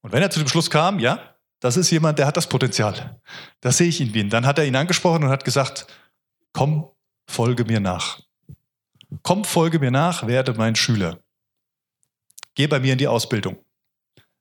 [0.00, 3.20] Und wenn er zu dem Schluss kam, ja, das ist jemand, der hat das Potenzial,
[3.60, 5.86] das sehe ich in ihm, dann hat er ihn angesprochen und hat gesagt,
[6.52, 6.90] komm,
[7.28, 8.20] folge mir nach.
[9.22, 11.22] Komm, folge mir nach, werde mein Schüler.
[12.54, 13.64] Geh bei mir in die Ausbildung.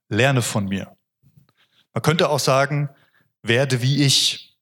[0.07, 0.97] Lerne von mir.
[1.93, 2.89] Man könnte auch sagen,
[3.41, 4.57] werde wie ich.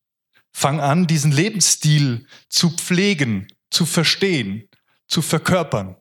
[0.52, 4.68] Fang an, diesen Lebensstil zu pflegen, zu verstehen,
[5.08, 5.96] zu verkörpern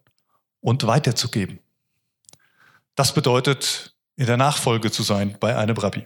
[0.61, 1.61] und weiterzugeben.
[2.95, 6.05] Das bedeutet, in der Nachfolge zu sein bei einem Rabbi.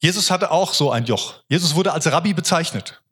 [0.00, 1.42] Jesus hatte auch so ein Joch.
[1.48, 3.02] Jesus wurde als Rabbi bezeichnet.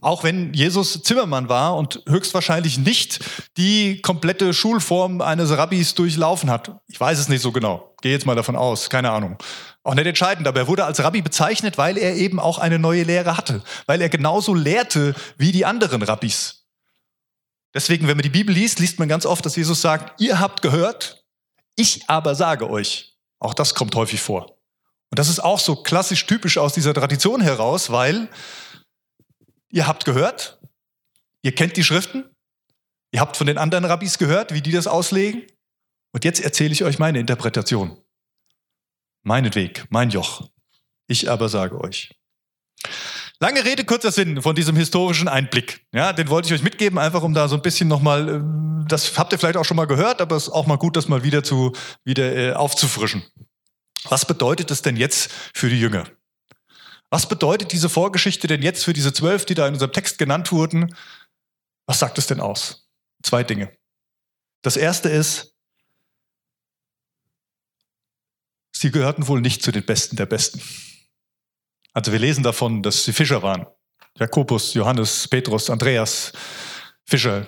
[0.00, 3.20] Auch wenn Jesus Zimmermann war und höchstwahrscheinlich nicht
[3.56, 6.72] die komplette Schulform eines Rabbis durchlaufen hat.
[6.86, 7.94] Ich weiß es nicht so genau.
[8.00, 8.90] Gehe jetzt mal davon aus.
[8.90, 9.36] Keine Ahnung.
[9.82, 13.04] Auch nicht entscheidend, aber er wurde als Rabbi bezeichnet, weil er eben auch eine neue
[13.04, 16.66] Lehre hatte, weil er genauso lehrte wie die anderen Rabbis.
[17.74, 20.62] Deswegen, wenn man die Bibel liest, liest man ganz oft, dass Jesus sagt, ihr habt
[20.62, 21.24] gehört,
[21.76, 23.16] ich aber sage euch.
[23.38, 24.58] Auch das kommt häufig vor.
[25.10, 28.28] Und das ist auch so klassisch typisch aus dieser Tradition heraus, weil
[29.70, 30.60] ihr habt gehört,
[31.42, 32.24] ihr kennt die Schriften,
[33.12, 35.42] ihr habt von den anderen Rabbis gehört, wie die das auslegen.
[36.12, 37.96] Und jetzt erzähle ich euch meine Interpretation.
[39.22, 40.48] Meinen Weg, mein Joch.
[41.06, 42.14] Ich aber sage euch.
[43.40, 45.86] Lange Rede, kurzer Sinn von diesem historischen Einblick.
[45.92, 49.16] Ja, den wollte ich euch mitgeben, einfach um da so ein bisschen nochmal, äh, das
[49.16, 51.22] habt ihr vielleicht auch schon mal gehört, aber es ist auch mal gut, das mal
[51.22, 51.72] wieder zu,
[52.04, 53.22] wieder äh, aufzufrischen.
[54.08, 56.04] Was bedeutet das denn jetzt für die Jünger?
[57.10, 60.52] Was bedeutet diese Vorgeschichte denn jetzt für diese zwölf, die da in unserem Text genannt
[60.52, 60.94] wurden?
[61.86, 62.88] Was sagt es denn aus?
[63.22, 63.72] Zwei Dinge.
[64.62, 65.54] Das erste ist,
[68.72, 70.60] sie gehörten wohl nicht zu den Besten der Besten.
[71.94, 73.66] Also wir lesen davon, dass sie Fischer waren.
[74.18, 76.32] Jakobus, Johannes, Petrus, Andreas,
[77.04, 77.46] Fischer.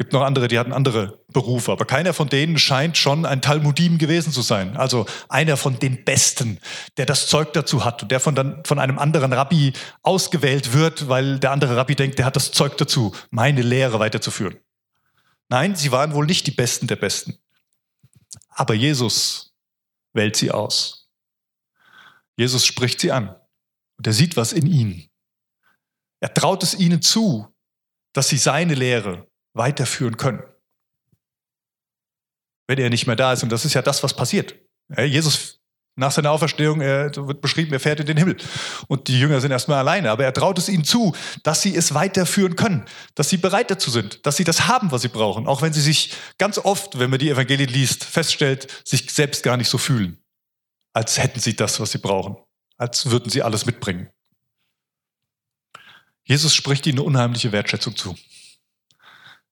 [0.00, 3.98] Gibt noch andere, die hatten andere Berufe, aber keiner von denen scheint schon ein Talmudim
[3.98, 4.78] gewesen zu sein.
[4.78, 6.58] Also einer von den Besten,
[6.96, 11.10] der das Zeug dazu hat und der von, dann, von einem anderen Rabbi ausgewählt wird,
[11.10, 14.56] weil der andere Rabbi denkt, der hat das Zeug dazu, meine Lehre weiterzuführen.
[15.50, 17.38] Nein, sie waren wohl nicht die Besten der Besten.
[18.48, 19.52] Aber Jesus
[20.14, 21.10] wählt sie aus.
[22.38, 23.36] Jesus spricht sie an
[23.98, 25.10] und er sieht was in ihnen.
[26.20, 27.54] Er traut es ihnen zu,
[28.14, 30.42] dass sie seine Lehre weiterführen können.
[32.66, 33.42] Wenn er nicht mehr da ist.
[33.42, 34.54] Und das ist ja das, was passiert.
[34.96, 35.60] Jesus
[35.96, 38.36] nach seiner Auferstehung er wird beschrieben, er fährt in den Himmel.
[38.88, 40.10] Und die Jünger sind erstmal alleine.
[40.10, 43.90] Aber er traut es ihnen zu, dass sie es weiterführen können, dass sie bereit dazu
[43.90, 45.46] sind, dass sie das haben, was sie brauchen.
[45.46, 49.56] Auch wenn sie sich ganz oft, wenn man die Evangelien liest, feststellt, sich selbst gar
[49.56, 50.18] nicht so fühlen,
[50.92, 52.36] als hätten sie das, was sie brauchen,
[52.76, 54.08] als würden sie alles mitbringen.
[56.24, 58.16] Jesus spricht ihnen eine unheimliche Wertschätzung zu.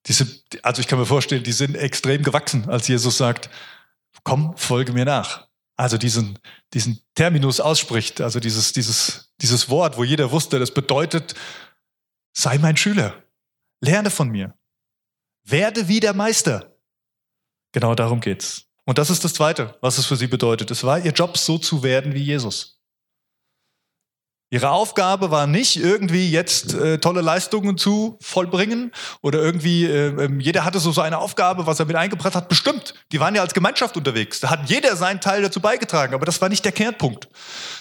[0.09, 0.27] Diese,
[0.63, 3.51] also ich kann mir vorstellen, die sind extrem gewachsen, als Jesus sagt,
[4.25, 5.47] komm, folge mir nach.
[5.77, 6.39] Also diesen,
[6.75, 11.35] diesen Terminus ausspricht, also dieses, dieses, dieses Wort, wo jeder wusste, das bedeutet,
[12.33, 13.23] sei mein Schüler,
[13.81, 14.59] lerne von mir,
[15.45, 16.75] werde wie der Meister.
[17.73, 18.65] Genau darum geht's.
[18.87, 20.71] Und das ist das Zweite, was es für sie bedeutet.
[20.71, 22.78] Es war ihr Job, so zu werden wie Jesus.
[24.51, 30.41] Ihre Aufgabe war nicht irgendwie jetzt äh, tolle Leistungen zu vollbringen oder irgendwie, äh, ähm,
[30.41, 32.95] jeder hatte so seine Aufgabe, was er mit eingebracht hat, bestimmt.
[33.13, 34.41] Die waren ja als Gemeinschaft unterwegs.
[34.41, 37.29] Da hat jeder seinen Teil dazu beigetragen, aber das war nicht der Kernpunkt.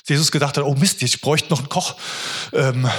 [0.06, 1.95] Jesus gedacht hat, oh Mist, ich bräuchte noch einen Koch.
[2.51, 2.89] Ähm,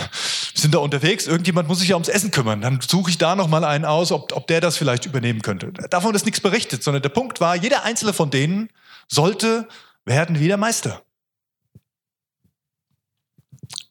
[0.54, 2.62] sind da unterwegs, irgendjemand muss sich ja ums Essen kümmern.
[2.62, 5.72] Dann suche ich da noch mal einen aus, ob, ob der das vielleicht übernehmen könnte.
[5.90, 8.70] Davon ist nichts berichtet, sondern der Punkt war, jeder einzelne von denen
[9.08, 9.68] sollte
[10.06, 11.02] werden wie der Meister.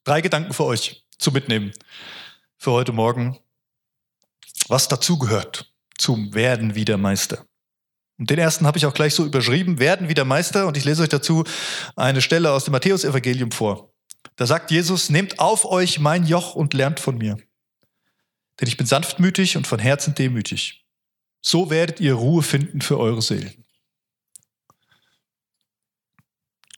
[0.08, 1.74] Drei Gedanken für euch zu mitnehmen
[2.58, 3.38] für heute Morgen,
[4.70, 7.46] was dazugehört zum Werden wieder Meister.
[8.18, 10.66] Und den ersten habe ich auch gleich so überschrieben, Werden wieder Meister.
[10.66, 11.44] Und ich lese euch dazu
[11.98, 13.92] eine Stelle aus dem Matthäusevangelium vor.
[14.38, 17.36] Da sagt Jesus, nehmt auf euch mein Joch und lernt von mir.
[18.62, 20.86] Denn ich bin sanftmütig und von Herzen demütig.
[21.42, 23.66] So werdet ihr Ruhe finden für eure Seelen.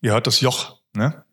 [0.00, 1.24] Ihr hört das Joch, ne?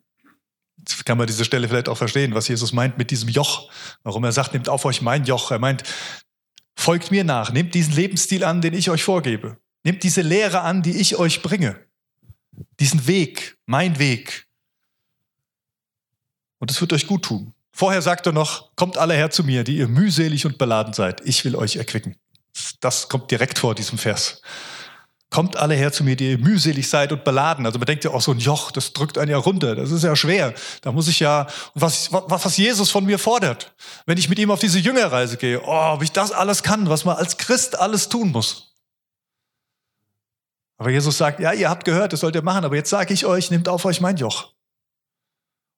[1.04, 3.70] Kann man diese Stelle vielleicht auch verstehen, was Jesus meint mit diesem Joch.
[4.02, 5.50] Warum er sagt, nehmt auf euch mein Joch.
[5.50, 5.82] Er meint,
[6.76, 9.58] folgt mir nach, nehmt diesen Lebensstil an, den ich euch vorgebe.
[9.84, 11.78] Nehmt diese Lehre an, die ich euch bringe.
[12.80, 14.46] Diesen Weg, mein Weg.
[16.58, 17.54] Und es wird euch gut tun.
[17.72, 21.20] Vorher sagt er noch, kommt alle her zu mir, die ihr mühselig und beladen seid.
[21.24, 22.16] Ich will euch erquicken.
[22.80, 24.42] Das kommt direkt vor diesem Vers.
[25.30, 27.66] Kommt alle her zu mir, die mühselig seid und beladen.
[27.66, 29.74] Also man denkt ja auch so ein Joch, das drückt einen ja runter.
[29.74, 30.54] Das ist ja schwer.
[30.80, 33.74] Da muss ich ja, was, was, was Jesus von mir fordert.
[34.06, 37.04] Wenn ich mit ihm auf diese Jüngerreise gehe, oh, ob ich das alles kann, was
[37.04, 38.74] man als Christ alles tun muss.
[40.78, 43.26] Aber Jesus sagt, ja, ihr habt gehört, das sollt ihr machen, aber jetzt sage ich
[43.26, 44.54] euch, nehmt auf euch mein Joch.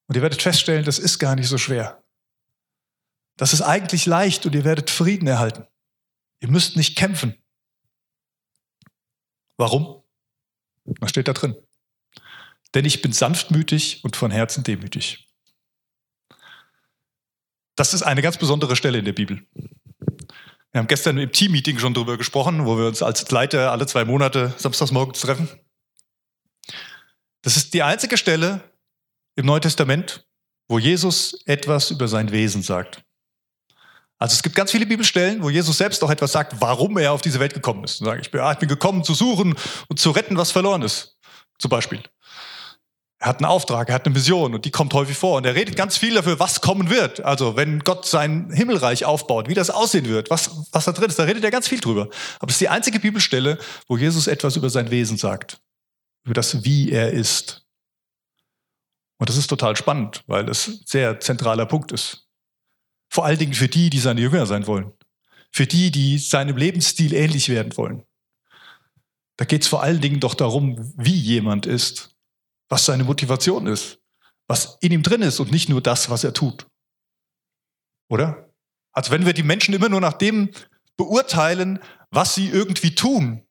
[0.06, 2.02] Und ihr werdet feststellen, das ist gar nicht so schwer.
[3.36, 5.66] Das ist eigentlich leicht und ihr werdet Frieden erhalten.
[6.40, 7.34] Ihr müsst nicht kämpfen.
[9.60, 10.02] Warum?
[11.00, 11.54] Was steht da drin?
[12.74, 15.28] Denn ich bin sanftmütig und von Herzen demütig.
[17.76, 19.46] Das ist eine ganz besondere Stelle in der Bibel.
[20.72, 24.06] Wir haben gestern im Team-Meeting schon darüber gesprochen, wo wir uns als Leiter alle zwei
[24.06, 25.50] Monate samstagsmorgens treffen.
[27.42, 28.62] Das ist die einzige Stelle
[29.36, 30.26] im Neuen Testament,
[30.68, 33.04] wo Jesus etwas über sein Wesen sagt.
[34.20, 37.22] Also es gibt ganz viele Bibelstellen, wo Jesus selbst auch etwas sagt, warum er auf
[37.22, 38.00] diese Welt gekommen ist.
[38.00, 39.56] Und sagt, ich bin, ah, ich bin gekommen zu suchen
[39.88, 41.16] und zu retten, was verloren ist.
[41.58, 42.02] Zum Beispiel.
[43.18, 45.38] Er hat einen Auftrag, er hat eine Mission und die kommt häufig vor.
[45.38, 47.24] Und er redet ganz viel dafür, was kommen wird.
[47.24, 51.18] Also wenn Gott sein Himmelreich aufbaut, wie das aussehen wird, was, was da drin ist,
[51.18, 52.08] da redet er ganz viel drüber.
[52.40, 55.60] Aber es ist die einzige Bibelstelle, wo Jesus etwas über sein Wesen sagt.
[56.24, 57.66] Über das, wie er ist.
[59.18, 62.29] Und das ist total spannend, weil es ein sehr zentraler Punkt ist.
[63.10, 64.92] Vor allen Dingen für die, die seine Jünger sein wollen.
[65.52, 68.04] Für die, die seinem Lebensstil ähnlich werden wollen.
[69.36, 72.14] Da geht es vor allen Dingen doch darum, wie jemand ist,
[72.68, 73.98] was seine Motivation ist,
[74.46, 76.68] was in ihm drin ist und nicht nur das, was er tut.
[78.08, 78.52] Oder?
[78.92, 80.50] Also wenn wir die Menschen immer nur nach dem
[80.96, 83.46] beurteilen, was sie irgendwie tun,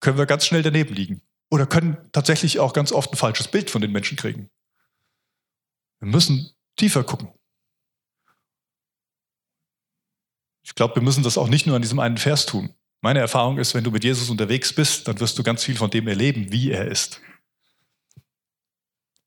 [0.00, 1.22] können wir ganz schnell daneben liegen.
[1.50, 4.48] Oder können tatsächlich auch ganz oft ein falsches Bild von den Menschen kriegen.
[5.98, 7.32] Wir müssen tiefer gucken.
[10.70, 12.72] Ich glaube, wir müssen das auch nicht nur an diesem einen Vers tun.
[13.02, 15.90] Meine Erfahrung ist, wenn du mit Jesus unterwegs bist, dann wirst du ganz viel von
[15.90, 17.20] dem erleben, wie er ist.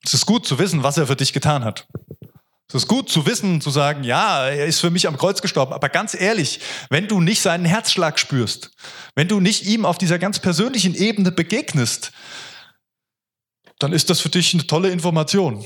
[0.03, 1.87] Es ist gut zu wissen, was er für dich getan hat.
[2.69, 5.73] Es ist gut zu wissen, zu sagen, ja, er ist für mich am Kreuz gestorben.
[5.73, 8.71] Aber ganz ehrlich, wenn du nicht seinen Herzschlag spürst,
[9.15, 12.13] wenn du nicht ihm auf dieser ganz persönlichen Ebene begegnest,
[13.79, 15.63] dann ist das für dich eine tolle Information.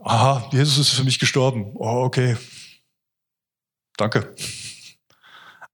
[0.00, 1.72] Aha, Jesus ist für mich gestorben.
[1.74, 2.36] Oh, okay.
[3.96, 4.34] Danke.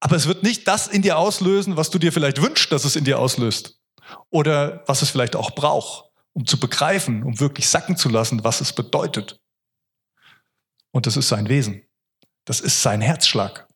[0.04, 2.94] Aber es wird nicht das in dir auslösen, was du dir vielleicht wünschst, dass es
[2.94, 3.80] in dir auslöst.
[4.28, 8.60] Oder was es vielleicht auch braucht, um zu begreifen, um wirklich sacken zu lassen, was
[8.60, 9.40] es bedeutet.
[10.90, 11.86] Und das ist sein Wesen.
[12.44, 13.66] Das ist sein Herzschlag.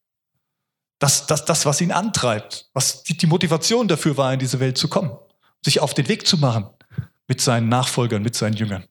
[0.98, 4.76] Das, das, das was ihn antreibt, was die, die Motivation dafür war, in diese Welt
[4.76, 5.16] zu kommen,
[5.64, 6.68] sich auf den Weg zu machen
[7.26, 8.86] mit seinen Nachfolgern, mit seinen Jüngern.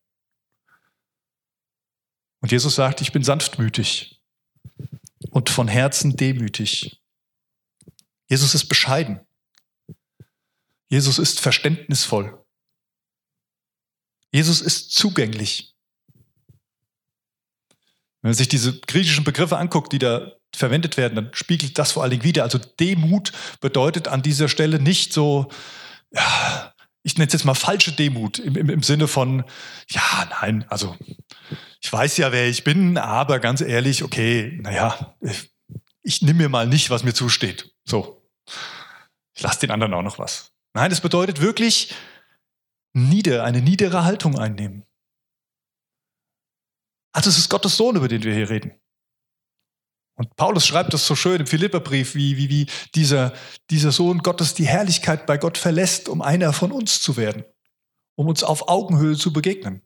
[2.42, 4.24] Und Jesus sagt, ich bin sanftmütig
[5.30, 7.00] und von Herzen demütig.
[8.30, 9.22] Jesus ist bescheiden.
[10.90, 12.46] Jesus ist verständnisvoll.
[14.32, 15.76] Jesus ist zugänglich.
[18.22, 22.04] Wenn man sich diese griechischen Begriffe anguckt, die da verwendet werden, dann spiegelt das vor
[22.04, 22.44] allen Dingen wieder.
[22.44, 25.50] Also Demut bedeutet an dieser Stelle nicht so,
[26.12, 29.44] ja, ich nenne es jetzt mal falsche Demut im, im, im Sinne von,
[29.90, 30.98] ja, nein, also
[31.82, 35.52] ich weiß ja, wer ich bin, aber ganz ehrlich, okay, naja, ich,
[36.02, 37.72] ich nehme mir mal nicht, was mir zusteht.
[37.86, 38.17] So,
[39.36, 40.54] ich lasse den anderen auch noch was.
[40.74, 41.94] Nein, es bedeutet wirklich
[42.94, 44.86] nieder, eine niedere Haltung einnehmen.
[47.14, 48.80] Also es ist Gottes Sohn, über den wir hier reden.
[50.18, 53.34] Und Paulus schreibt das so schön im Philipperbrief, wie, wie, wie dieser,
[53.70, 57.44] dieser Sohn Gottes die Herrlichkeit bei Gott verlässt, um einer von uns zu werden,
[58.16, 59.84] um uns auf Augenhöhe zu begegnen.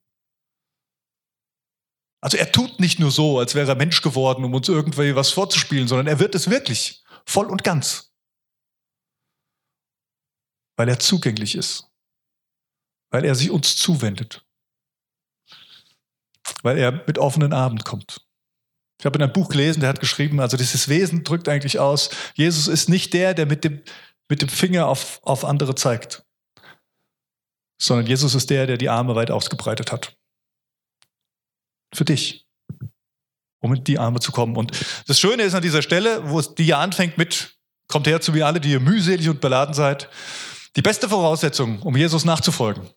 [2.22, 5.32] Also er tut nicht nur so, als wäre er Mensch geworden, um uns irgendwie was
[5.32, 8.11] vorzuspielen, sondern er wird es wirklich, voll und ganz.
[10.76, 11.88] Weil er zugänglich ist.
[13.10, 14.46] Weil er sich uns zuwendet
[16.64, 18.22] weil er mit offenen Armen kommt.
[19.00, 22.12] Ich habe in einem Buch gelesen, der hat geschrieben, also dieses Wesen drückt eigentlich aus,
[22.36, 23.82] Jesus ist nicht der, der mit dem,
[24.30, 26.24] mit dem Finger auf, auf andere zeigt,
[27.82, 30.16] sondern Jesus ist der, der die Arme weit ausgebreitet hat.
[31.94, 32.46] Für dich.
[33.60, 34.56] Um in die Arme zu kommen.
[34.56, 34.72] Und
[35.08, 37.58] das Schöne ist an dieser Stelle, wo es die ja anfängt mit,
[37.88, 40.10] kommt her zu mir alle, die ihr mühselig und beladen seid.
[40.76, 42.90] Die beste Voraussetzung, um Jesus nachzufolgen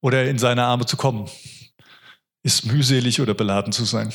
[0.00, 1.30] oder in seine Arme zu kommen,
[2.42, 4.12] ist mühselig oder beladen zu sein.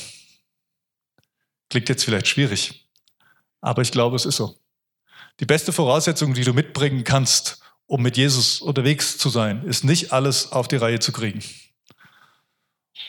[1.68, 2.88] Klingt jetzt vielleicht schwierig,
[3.60, 4.58] aber ich glaube, es ist so.
[5.40, 10.12] Die beste Voraussetzung, die du mitbringen kannst, um mit Jesus unterwegs zu sein, ist nicht
[10.12, 11.42] alles auf die Reihe zu kriegen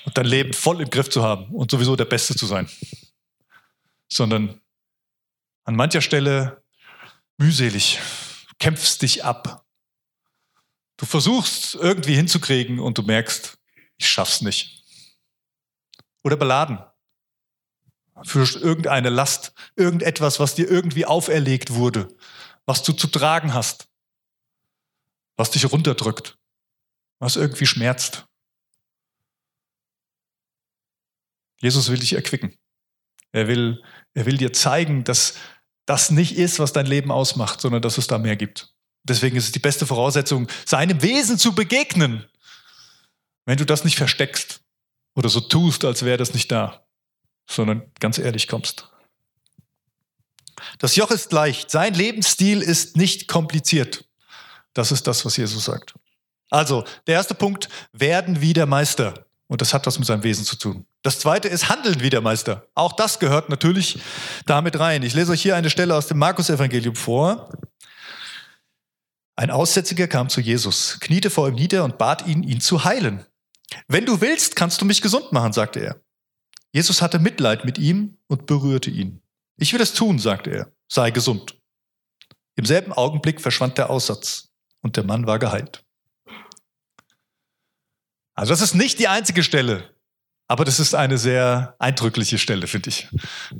[0.06, 2.70] und dein Leben voll im Griff zu haben und sowieso der Beste zu sein,
[4.10, 4.62] sondern
[5.64, 6.64] an mancher Stelle
[7.38, 8.00] mühselig,
[8.60, 9.63] kämpfst dich ab.
[10.98, 13.58] Du versuchst irgendwie hinzukriegen und du merkst,
[13.98, 14.84] ich schaff's nicht
[16.24, 16.80] oder beladen.
[18.24, 22.16] Für irgendeine Last, irgendetwas, was dir irgendwie auferlegt wurde,
[22.66, 23.90] was du zu tragen hast,
[25.36, 26.38] was dich runterdrückt,
[27.20, 28.26] was irgendwie schmerzt.
[31.60, 32.58] Jesus will dich erquicken.
[33.32, 35.36] Er will, er will dir zeigen, dass
[35.86, 38.73] das nicht ist, was dein Leben ausmacht, sondern dass es da mehr gibt.
[39.04, 42.26] Deswegen ist es die beste Voraussetzung, seinem Wesen zu begegnen.
[43.46, 44.64] Wenn du das nicht versteckst,
[45.16, 46.86] oder so tust, als wäre das nicht da,
[47.48, 48.90] sondern ganz ehrlich kommst.
[50.80, 54.06] Das Joch ist leicht, sein Lebensstil ist nicht kompliziert.
[54.74, 55.94] Das ist das, was Jesus sagt.
[56.50, 59.26] Also, der erste Punkt, werden wieder Meister.
[59.48, 60.86] Und das hat was mit seinem Wesen zu tun.
[61.04, 62.68] Das zweite ist handeln wie der Meister.
[62.76, 64.00] Auch das gehört natürlich
[64.46, 65.04] damit rein.
[65.04, 67.50] Ich lese euch hier eine Stelle aus dem Markus-Evangelium vor.
[69.36, 73.26] Ein Aussätziger kam zu Jesus, kniete vor ihm nieder und bat ihn, ihn zu heilen.
[73.88, 76.02] Wenn du willst, kannst du mich gesund machen, sagte er.
[76.72, 79.22] Jesus hatte Mitleid mit ihm und berührte ihn.
[79.58, 80.72] Ich will es tun, sagte er.
[80.88, 81.60] Sei gesund.
[82.56, 84.50] Im selben Augenblick verschwand der Aussatz
[84.82, 85.84] und der Mann war geheilt.
[88.36, 89.93] Also das ist nicht die einzige Stelle,
[90.54, 93.08] aber das ist eine sehr eindrückliche Stelle, finde ich,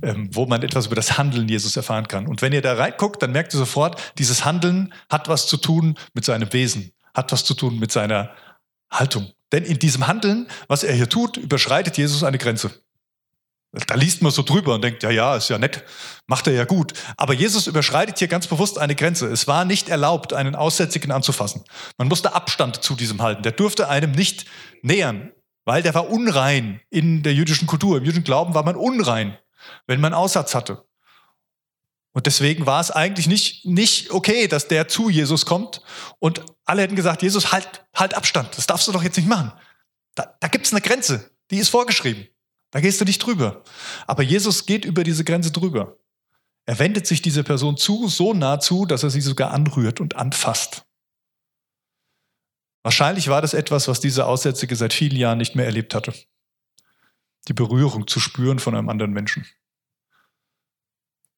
[0.04, 2.28] ähm, wo man etwas über das Handeln Jesus erfahren kann.
[2.28, 5.98] Und wenn ihr da reinguckt, dann merkt ihr sofort, dieses Handeln hat was zu tun
[6.14, 8.30] mit seinem Wesen, hat was zu tun mit seiner
[8.92, 9.32] Haltung.
[9.52, 12.70] Denn in diesem Handeln, was er hier tut, überschreitet Jesus eine Grenze.
[13.88, 15.84] Da liest man so drüber und denkt, ja, ja, ist ja nett,
[16.28, 16.94] macht er ja gut.
[17.18, 19.26] Aber Jesus überschreitet hier ganz bewusst eine Grenze.
[19.32, 21.64] Es war nicht erlaubt, einen Aussätzigen anzufassen.
[21.98, 23.42] Man musste Abstand zu diesem halten.
[23.42, 24.46] Der durfte einem nicht
[24.84, 25.32] nähern,
[25.66, 27.98] weil der war unrein in der jüdischen Kultur.
[27.98, 29.38] Im jüdischen Glauben war man unrein,
[29.88, 30.86] wenn man Aussatz hatte.
[32.14, 35.82] Und deswegen war es eigentlich nicht, nicht okay, dass der zu Jesus kommt
[36.20, 39.52] und alle hätten gesagt, Jesus, halt, halt Abstand, das darfst du doch jetzt nicht machen.
[40.14, 42.28] Da, da gibt es eine Grenze, die ist vorgeschrieben.
[42.70, 43.64] Da gehst du nicht drüber.
[44.06, 45.98] Aber Jesus geht über diese Grenze drüber.
[46.66, 50.16] Er wendet sich dieser Person zu, so nah zu, dass er sie sogar anrührt und
[50.16, 50.86] anfasst.
[52.84, 56.14] Wahrscheinlich war das etwas, was dieser Aussätzige seit vielen Jahren nicht mehr erlebt hatte.
[57.48, 59.46] Die Berührung zu spüren von einem anderen Menschen.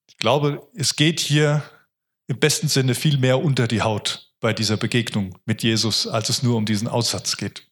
[0.10, 1.64] Ich glaube, es geht hier
[2.28, 6.42] im besten Sinne viel mehr unter die Haut bei dieser Begegnung mit Jesus, als es
[6.42, 7.68] nur um diesen Aussatz geht.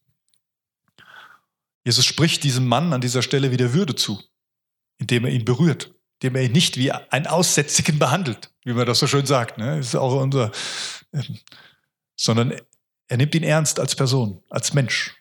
[1.84, 4.22] Jesus spricht diesem Mann an dieser Stelle wieder Würde zu,
[5.00, 9.00] indem er ihn berührt, indem er ihn nicht wie einen Aussätzigen behandelt, wie man das
[9.00, 9.58] so schön sagt.
[9.58, 9.78] Ne?
[9.78, 10.52] Das ist auch unser,
[11.12, 11.40] ähm,
[12.16, 12.54] sondern
[13.08, 15.16] er nimmt ihn ernst als Person, als Mensch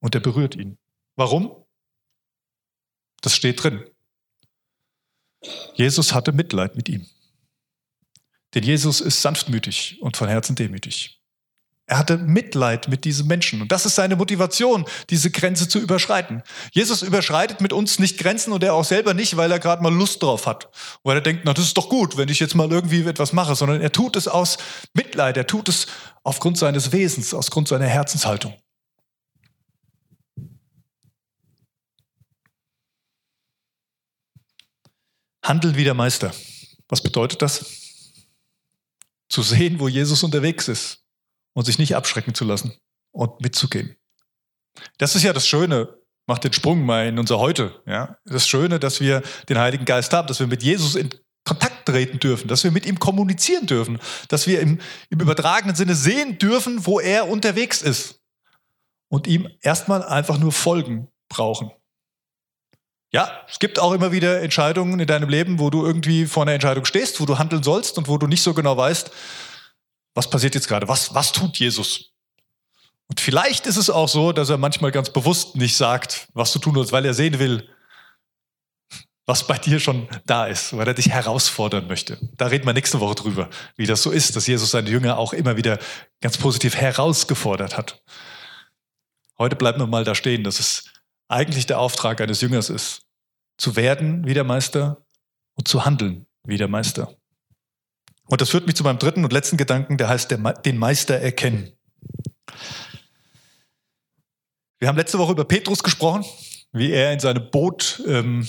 [0.00, 0.78] und er berührt ihn.
[1.16, 1.64] Warum?
[3.20, 3.88] Das steht drin.
[5.74, 7.06] Jesus hatte Mitleid mit ihm.
[8.54, 11.17] Denn Jesus ist sanftmütig und von Herzen demütig.
[11.90, 13.62] Er hatte Mitleid mit diesem Menschen.
[13.62, 16.42] Und das ist seine Motivation, diese Grenze zu überschreiten.
[16.70, 19.92] Jesus überschreitet mit uns nicht Grenzen und er auch selber nicht, weil er gerade mal
[19.92, 20.68] Lust drauf hat.
[21.02, 23.54] Weil er denkt, na, das ist doch gut, wenn ich jetzt mal irgendwie etwas mache,
[23.54, 24.58] sondern er tut es aus
[24.92, 25.38] Mitleid.
[25.38, 25.86] Er tut es
[26.24, 28.54] aufgrund seines Wesens, aufgrund seiner Herzenshaltung.
[35.42, 36.32] Handeln wie der Meister.
[36.90, 37.64] Was bedeutet das?
[39.30, 41.07] Zu sehen, wo Jesus unterwegs ist
[41.58, 42.72] und sich nicht abschrecken zu lassen
[43.10, 43.96] und mitzugehen.
[44.98, 45.88] Das ist ja das Schöne,
[46.28, 47.82] macht den Sprung mal in unser Heute.
[47.84, 48.16] Ja?
[48.24, 51.10] Das Schöne, dass wir den Heiligen Geist haben, dass wir mit Jesus in
[51.44, 54.78] Kontakt treten dürfen, dass wir mit ihm kommunizieren dürfen, dass wir im,
[55.10, 58.20] im übertragenen Sinne sehen dürfen, wo er unterwegs ist
[59.08, 61.72] und ihm erstmal einfach nur folgen brauchen.
[63.10, 66.52] Ja, es gibt auch immer wieder Entscheidungen in deinem Leben, wo du irgendwie vor einer
[66.52, 69.10] Entscheidung stehst, wo du handeln sollst und wo du nicht so genau weißt,
[70.14, 72.12] was passiert jetzt gerade, was, was tut Jesus?
[73.08, 76.58] Und vielleicht ist es auch so, dass er manchmal ganz bewusst nicht sagt, was du
[76.58, 77.68] tun sollst, weil er sehen will,
[79.28, 82.18] was bei dir schon da ist, weil er dich herausfordern möchte.
[82.36, 85.32] Da reden wir nächste Woche drüber, wie das so ist, dass Jesus seine Jünger auch
[85.34, 85.78] immer wieder
[86.20, 88.02] ganz positiv herausgefordert hat.
[89.38, 90.84] Heute bleiben wir mal da stehen, dass es
[91.28, 93.02] eigentlich der Auftrag eines Jüngers ist,
[93.58, 95.04] zu werden wie der Meister
[95.54, 97.17] und zu handeln wie der Meister.
[98.28, 101.16] Und das führt mich zu meinem dritten und letzten Gedanken, der heißt der, den Meister
[101.16, 101.72] erkennen.
[104.78, 106.24] Wir haben letzte Woche über Petrus gesprochen,
[106.72, 108.46] wie er in seinem Boot, ähm,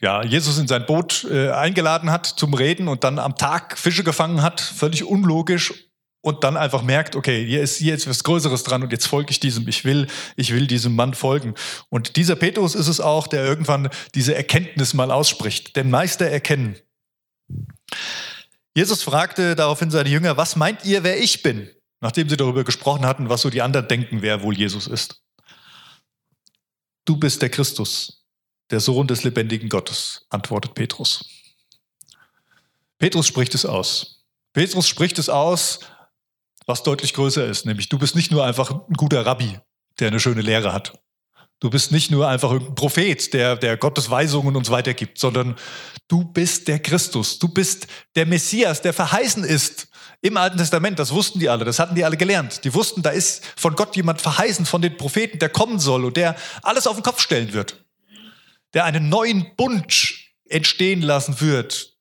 [0.00, 4.02] ja, Jesus in sein Boot äh, eingeladen hat zum Reden und dann am Tag Fische
[4.02, 5.90] gefangen hat, völlig unlogisch
[6.22, 9.30] und dann einfach merkt, okay, hier ist, hier ist was Größeres dran und jetzt folge
[9.30, 11.54] ich diesem, ich will, ich will diesem Mann folgen.
[11.90, 16.76] Und dieser Petrus ist es auch, der irgendwann diese Erkenntnis mal ausspricht, den Meister erkennen.
[18.74, 21.70] Jesus fragte daraufhin seine Jünger, was meint ihr, wer ich bin?
[22.00, 25.22] Nachdem sie darüber gesprochen hatten, was so die anderen denken, wer wohl Jesus ist.
[27.04, 28.24] Du bist der Christus,
[28.70, 31.24] der Sohn des lebendigen Gottes, antwortet Petrus.
[32.98, 34.24] Petrus spricht es aus.
[34.52, 35.80] Petrus spricht es aus,
[36.66, 39.58] was deutlich größer ist, nämlich du bist nicht nur einfach ein guter Rabbi,
[40.00, 40.98] der eine schöne Lehre hat.
[41.60, 45.56] Du bist nicht nur einfach ein Prophet, der, der Gottes Weisungen uns weitergibt, sondern
[46.08, 47.38] du bist der Christus.
[47.38, 47.86] Du bist
[48.16, 49.88] der Messias, der verheißen ist
[50.20, 50.98] im Alten Testament.
[50.98, 52.64] Das wussten die alle, das hatten die alle gelernt.
[52.64, 56.16] Die wussten, da ist von Gott jemand verheißen, von den Propheten, der kommen soll und
[56.16, 57.84] der alles auf den Kopf stellen wird.
[58.74, 60.14] Der einen neuen Bund
[60.46, 61.94] entstehen lassen wird,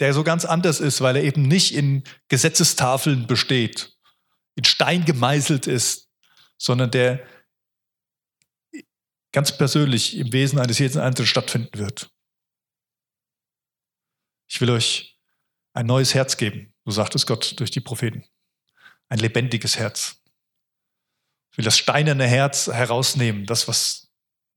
[0.00, 3.92] der so ganz anders ist, weil er eben nicht in Gesetzestafeln besteht,
[4.56, 6.08] in Stein gemeißelt ist,
[6.58, 7.20] sondern der
[9.34, 12.08] ganz persönlich im Wesen eines jeden Einzelnen stattfinden wird.
[14.48, 15.18] Ich will euch
[15.74, 18.24] ein neues Herz geben, so sagt es Gott durch die Propheten.
[19.08, 20.22] Ein lebendiges Herz.
[21.50, 24.08] Ich will das steinerne Herz herausnehmen, das, was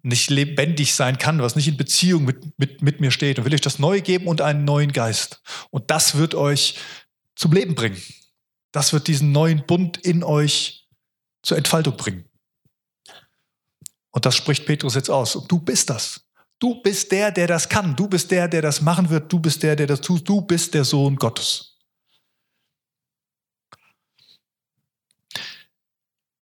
[0.03, 3.39] nicht lebendig sein kann, was nicht in Beziehung mit, mit, mit mir steht.
[3.39, 5.41] Und will euch das neu geben und einen neuen Geist.
[5.71, 6.77] Und das wird euch
[7.35, 8.01] zum Leben bringen.
[8.71, 10.87] Das wird diesen neuen Bund in euch
[11.41, 12.29] zur Entfaltung bringen.
[14.17, 15.35] Und das spricht Petrus jetzt aus.
[15.35, 16.25] Und du bist das.
[16.57, 17.95] Du bist der, der das kann.
[17.95, 19.31] Du bist der, der das machen wird.
[19.31, 20.27] Du bist der, der das tut.
[20.27, 21.77] Du bist der Sohn Gottes.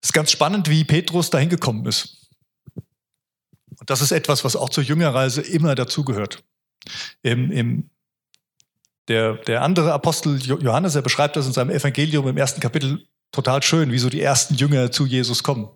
[0.01, 2.28] Es ist ganz spannend, wie Petrus dahin gekommen ist.
[2.76, 6.43] Und das ist etwas, was auch zur Jüngerreise immer dazugehört.
[7.22, 7.89] Im, im
[9.07, 13.63] der, der andere Apostel Johannes, er beschreibt das in seinem Evangelium im ersten Kapitel total
[13.63, 15.69] schön, wie so die ersten Jünger zu Jesus kommen.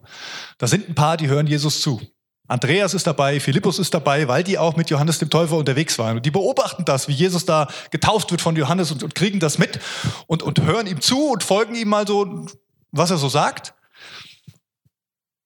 [0.57, 2.01] Da sind ein paar, die hören Jesus zu.
[2.47, 6.17] Andreas ist dabei, Philippus ist dabei, weil die auch mit Johannes dem Täufer unterwegs waren.
[6.17, 9.57] Und die beobachten das, wie Jesus da getauft wird von Johannes und, und kriegen das
[9.57, 9.79] mit
[10.27, 12.45] und, und hören ihm zu und folgen ihm mal so,
[12.91, 13.73] was er so sagt.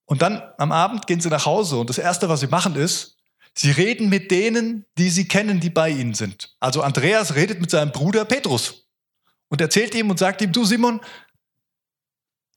[0.06, 3.18] Und dann am Abend gehen sie nach Hause und das Erste, was sie machen, ist,
[3.54, 6.56] sie reden mit denen, die sie kennen, die bei ihnen sind.
[6.60, 8.88] Also Andreas redet mit seinem Bruder Petrus
[9.48, 11.00] und erzählt ihm und sagt ihm, du Simon,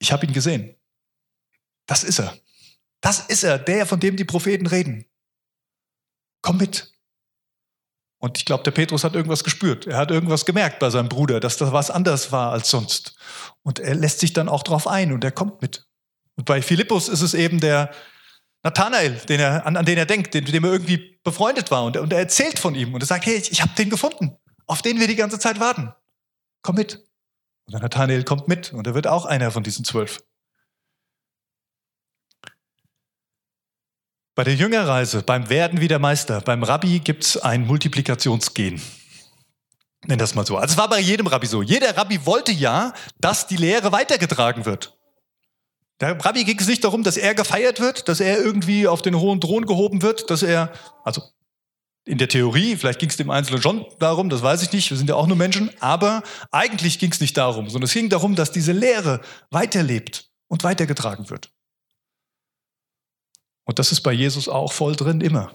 [0.02, 0.76] ich habe ihn gesehen.
[1.86, 2.36] Das ist er.
[3.00, 5.06] Das ist er, der, von dem die Propheten reden.
[6.42, 6.92] Komm mit.
[8.18, 9.86] Und ich glaube, der Petrus hat irgendwas gespürt.
[9.86, 13.16] Er hat irgendwas gemerkt bei seinem Bruder, dass das was anders war als sonst.
[13.62, 15.86] Und er lässt sich dann auch drauf ein und er kommt mit.
[16.36, 17.92] Und bei Philippus ist es eben der
[18.62, 21.84] Nathanael, den er, an, an den er denkt, mit dem er irgendwie befreundet war.
[21.84, 24.36] Und, und er erzählt von ihm und er sagt, hey, ich, ich habe den gefunden,
[24.66, 25.92] auf den wir die ganze Zeit warten.
[26.62, 27.04] Komm mit.
[27.72, 30.22] Und Nathanael kommt mit und er wird auch einer von diesen zwölf.
[34.34, 38.80] Bei der Jüngerreise, beim Werden wie der Meister, beim Rabbi gibt es ein Multiplikationsgen.
[40.06, 40.56] Nenn das mal so.
[40.56, 41.62] Also es war bei jedem Rabbi so.
[41.62, 44.98] Jeder Rabbi wollte ja, dass die Lehre weitergetragen wird.
[46.00, 49.18] Der Rabbi ging es nicht darum, dass er gefeiert wird, dass er irgendwie auf den
[49.18, 50.72] hohen Thron gehoben wird, dass er,
[51.04, 51.22] also
[52.04, 54.96] in der Theorie, vielleicht ging es dem Einzelnen schon darum, das weiß ich nicht, wir
[54.96, 58.34] sind ja auch nur Menschen, aber eigentlich ging es nicht darum, sondern es ging darum,
[58.34, 61.52] dass diese Lehre weiterlebt und weitergetragen wird.
[63.64, 65.54] Und das ist bei Jesus auch voll drin, immer.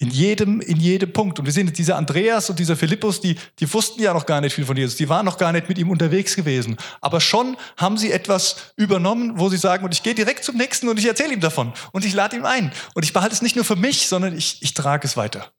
[0.00, 1.38] In jedem, in jedem Punkt.
[1.38, 4.54] Und wir sehen, dieser Andreas und dieser Philippus, die, die wussten ja noch gar nicht
[4.54, 4.96] viel von Jesus.
[4.96, 6.78] Die waren noch gar nicht mit ihm unterwegs gewesen.
[7.02, 10.88] Aber schon haben sie etwas übernommen, wo sie sagen, und ich gehe direkt zum Nächsten
[10.88, 11.74] und ich erzähle ihm davon.
[11.92, 12.72] Und ich lade ihm ein.
[12.94, 15.52] Und ich behalte es nicht nur für mich, sondern ich, ich trage es weiter.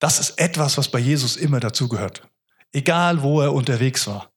[0.00, 2.28] Das ist etwas, was bei Jesus immer dazugehört.
[2.72, 4.30] Egal, wo er unterwegs war.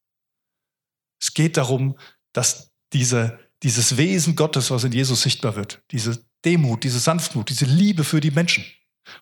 [1.20, 1.98] Es geht darum,
[2.32, 7.66] dass diese dieses Wesen Gottes, was in Jesus sichtbar wird, diese Demut, diese Sanftmut, diese
[7.66, 8.66] Liebe für die Menschen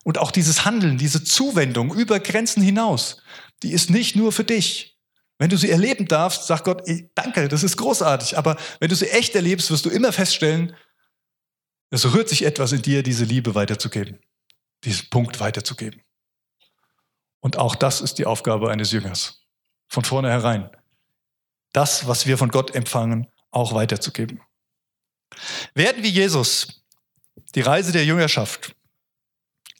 [0.03, 3.21] und auch dieses Handeln, diese Zuwendung über Grenzen hinaus,
[3.63, 4.97] die ist nicht nur für dich.
[5.38, 6.83] Wenn du sie erleben darfst, sagt Gott,
[7.13, 10.75] danke, das ist großartig, aber wenn du sie echt erlebst, wirst du immer feststellen,
[11.89, 14.19] es rührt sich etwas in dir, diese Liebe weiterzugeben,
[14.83, 16.01] diesen Punkt weiterzugeben.
[17.41, 19.45] Und auch das ist die Aufgabe eines Jüngers,
[19.88, 20.69] von vornherein.
[21.73, 24.41] Das, was wir von Gott empfangen, auch weiterzugeben.
[25.73, 26.83] Werden wie Jesus,
[27.55, 28.75] die Reise der Jüngerschaft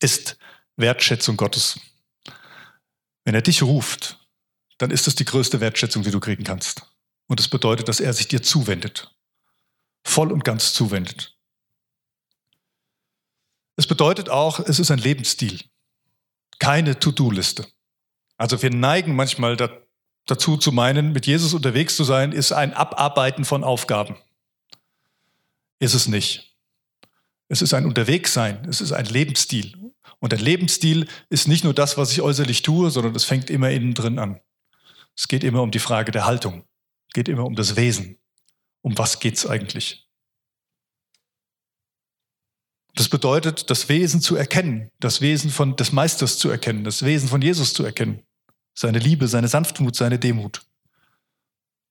[0.06, 0.38] ist
[0.78, 1.80] Wertschätzung Gottes.
[3.24, 4.20] Wenn er dich ruft,
[4.78, 6.82] dann ist es die größte Wertschätzung, die du kriegen kannst.
[7.26, 9.12] Und es das bedeutet, dass er sich dir zuwendet.
[10.04, 11.36] Voll und ganz zuwendet.
[13.78, 15.60] Es bedeutet auch, es ist ein Lebensstil.
[16.60, 17.68] Keine To-Do-Liste.
[18.38, 19.58] Also wir neigen manchmal
[20.28, 24.18] dazu zu meinen, mit Jesus unterwegs zu sein, ist ein Abarbeiten von Aufgaben.
[25.80, 26.56] Ist es nicht.
[27.48, 29.85] Es ist ein Unterwegssein, es ist ein Lebensstil.
[30.20, 33.70] Und der Lebensstil ist nicht nur das, was ich äußerlich tue, sondern es fängt immer
[33.70, 34.40] innen drin an.
[35.16, 36.66] Es geht immer um die Frage der Haltung.
[37.08, 38.18] Es geht immer um das Wesen.
[38.82, 40.08] Um was geht es eigentlich?
[42.94, 47.28] Das bedeutet, das Wesen zu erkennen, das Wesen von, des Meisters zu erkennen, das Wesen
[47.28, 48.24] von Jesus zu erkennen
[48.76, 50.62] seine Liebe, seine Sanftmut, seine Demut.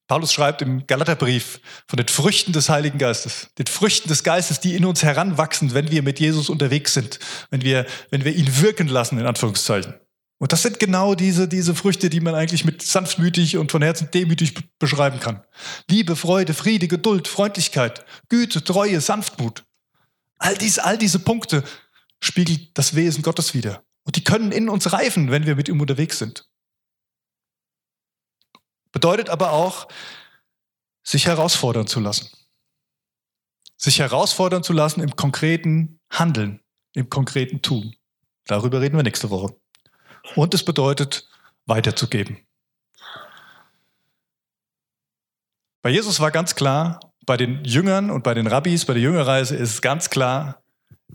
[0.07, 4.75] Paulus schreibt im Galaterbrief von den Früchten des Heiligen Geistes, den Früchten des Geistes, die
[4.75, 7.19] in uns heranwachsen, wenn wir mit Jesus unterwegs sind,
[7.51, 9.95] wenn wir, wenn wir ihn wirken lassen, in Anführungszeichen.
[10.39, 14.11] Und das sind genau diese, diese Früchte, die man eigentlich mit sanftmütig und von Herzen
[14.13, 15.43] demütig beschreiben kann.
[15.89, 19.65] Liebe, Freude, Friede, Geduld, Freundlichkeit, Güte, Treue, Sanftmut.
[20.39, 21.65] All, dies, all diese Punkte
[22.21, 23.85] spiegelt das Wesen Gottes wider.
[24.05, 26.47] Und die können in uns reifen, wenn wir mit ihm unterwegs sind.
[28.95, 29.89] Bedeutet aber auch,
[31.03, 32.31] sich herausfordern zu lassen.
[33.77, 36.61] Sich herausfordern zu lassen im konkreten Handeln,
[36.95, 37.97] im konkreten Tun.
[38.47, 39.57] Darüber reden wir nächste Woche.
[40.37, 41.29] Und es bedeutet,
[41.67, 42.39] weiterzugeben.
[45.83, 49.57] Bei Jesus war ganz klar, bei den Jüngern und bei den Rabbis, bei der Jüngerreise
[49.57, 50.63] ist ganz klar,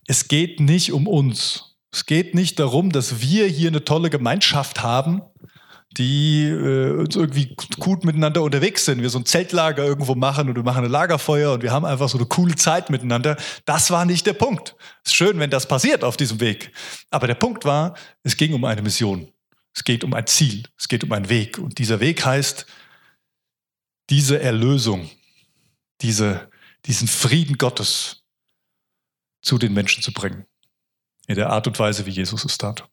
[0.05, 1.77] es geht nicht um uns.
[1.91, 5.21] Es geht nicht darum, dass wir hier eine tolle Gemeinschaft haben,
[5.99, 9.01] die äh, uns irgendwie gut miteinander unterwegs sind.
[9.01, 12.07] Wir so ein Zeltlager irgendwo machen und wir machen ein Lagerfeuer und wir haben einfach
[12.07, 13.35] so eine coole Zeit miteinander.
[13.65, 14.75] Das war nicht der Punkt.
[15.03, 16.71] Es ist schön, wenn das passiert auf diesem Weg.
[17.11, 19.27] Aber der Punkt war, es ging um eine Mission.
[19.75, 20.63] Es geht um ein Ziel.
[20.77, 21.57] Es geht um einen Weg.
[21.59, 22.65] Und dieser Weg heißt,
[24.09, 25.09] diese Erlösung,
[26.01, 26.49] diese,
[26.85, 28.23] diesen Frieden Gottes
[29.41, 30.45] zu den Menschen zu bringen.
[31.27, 32.89] In der Art und Weise, wie Jesus es tat.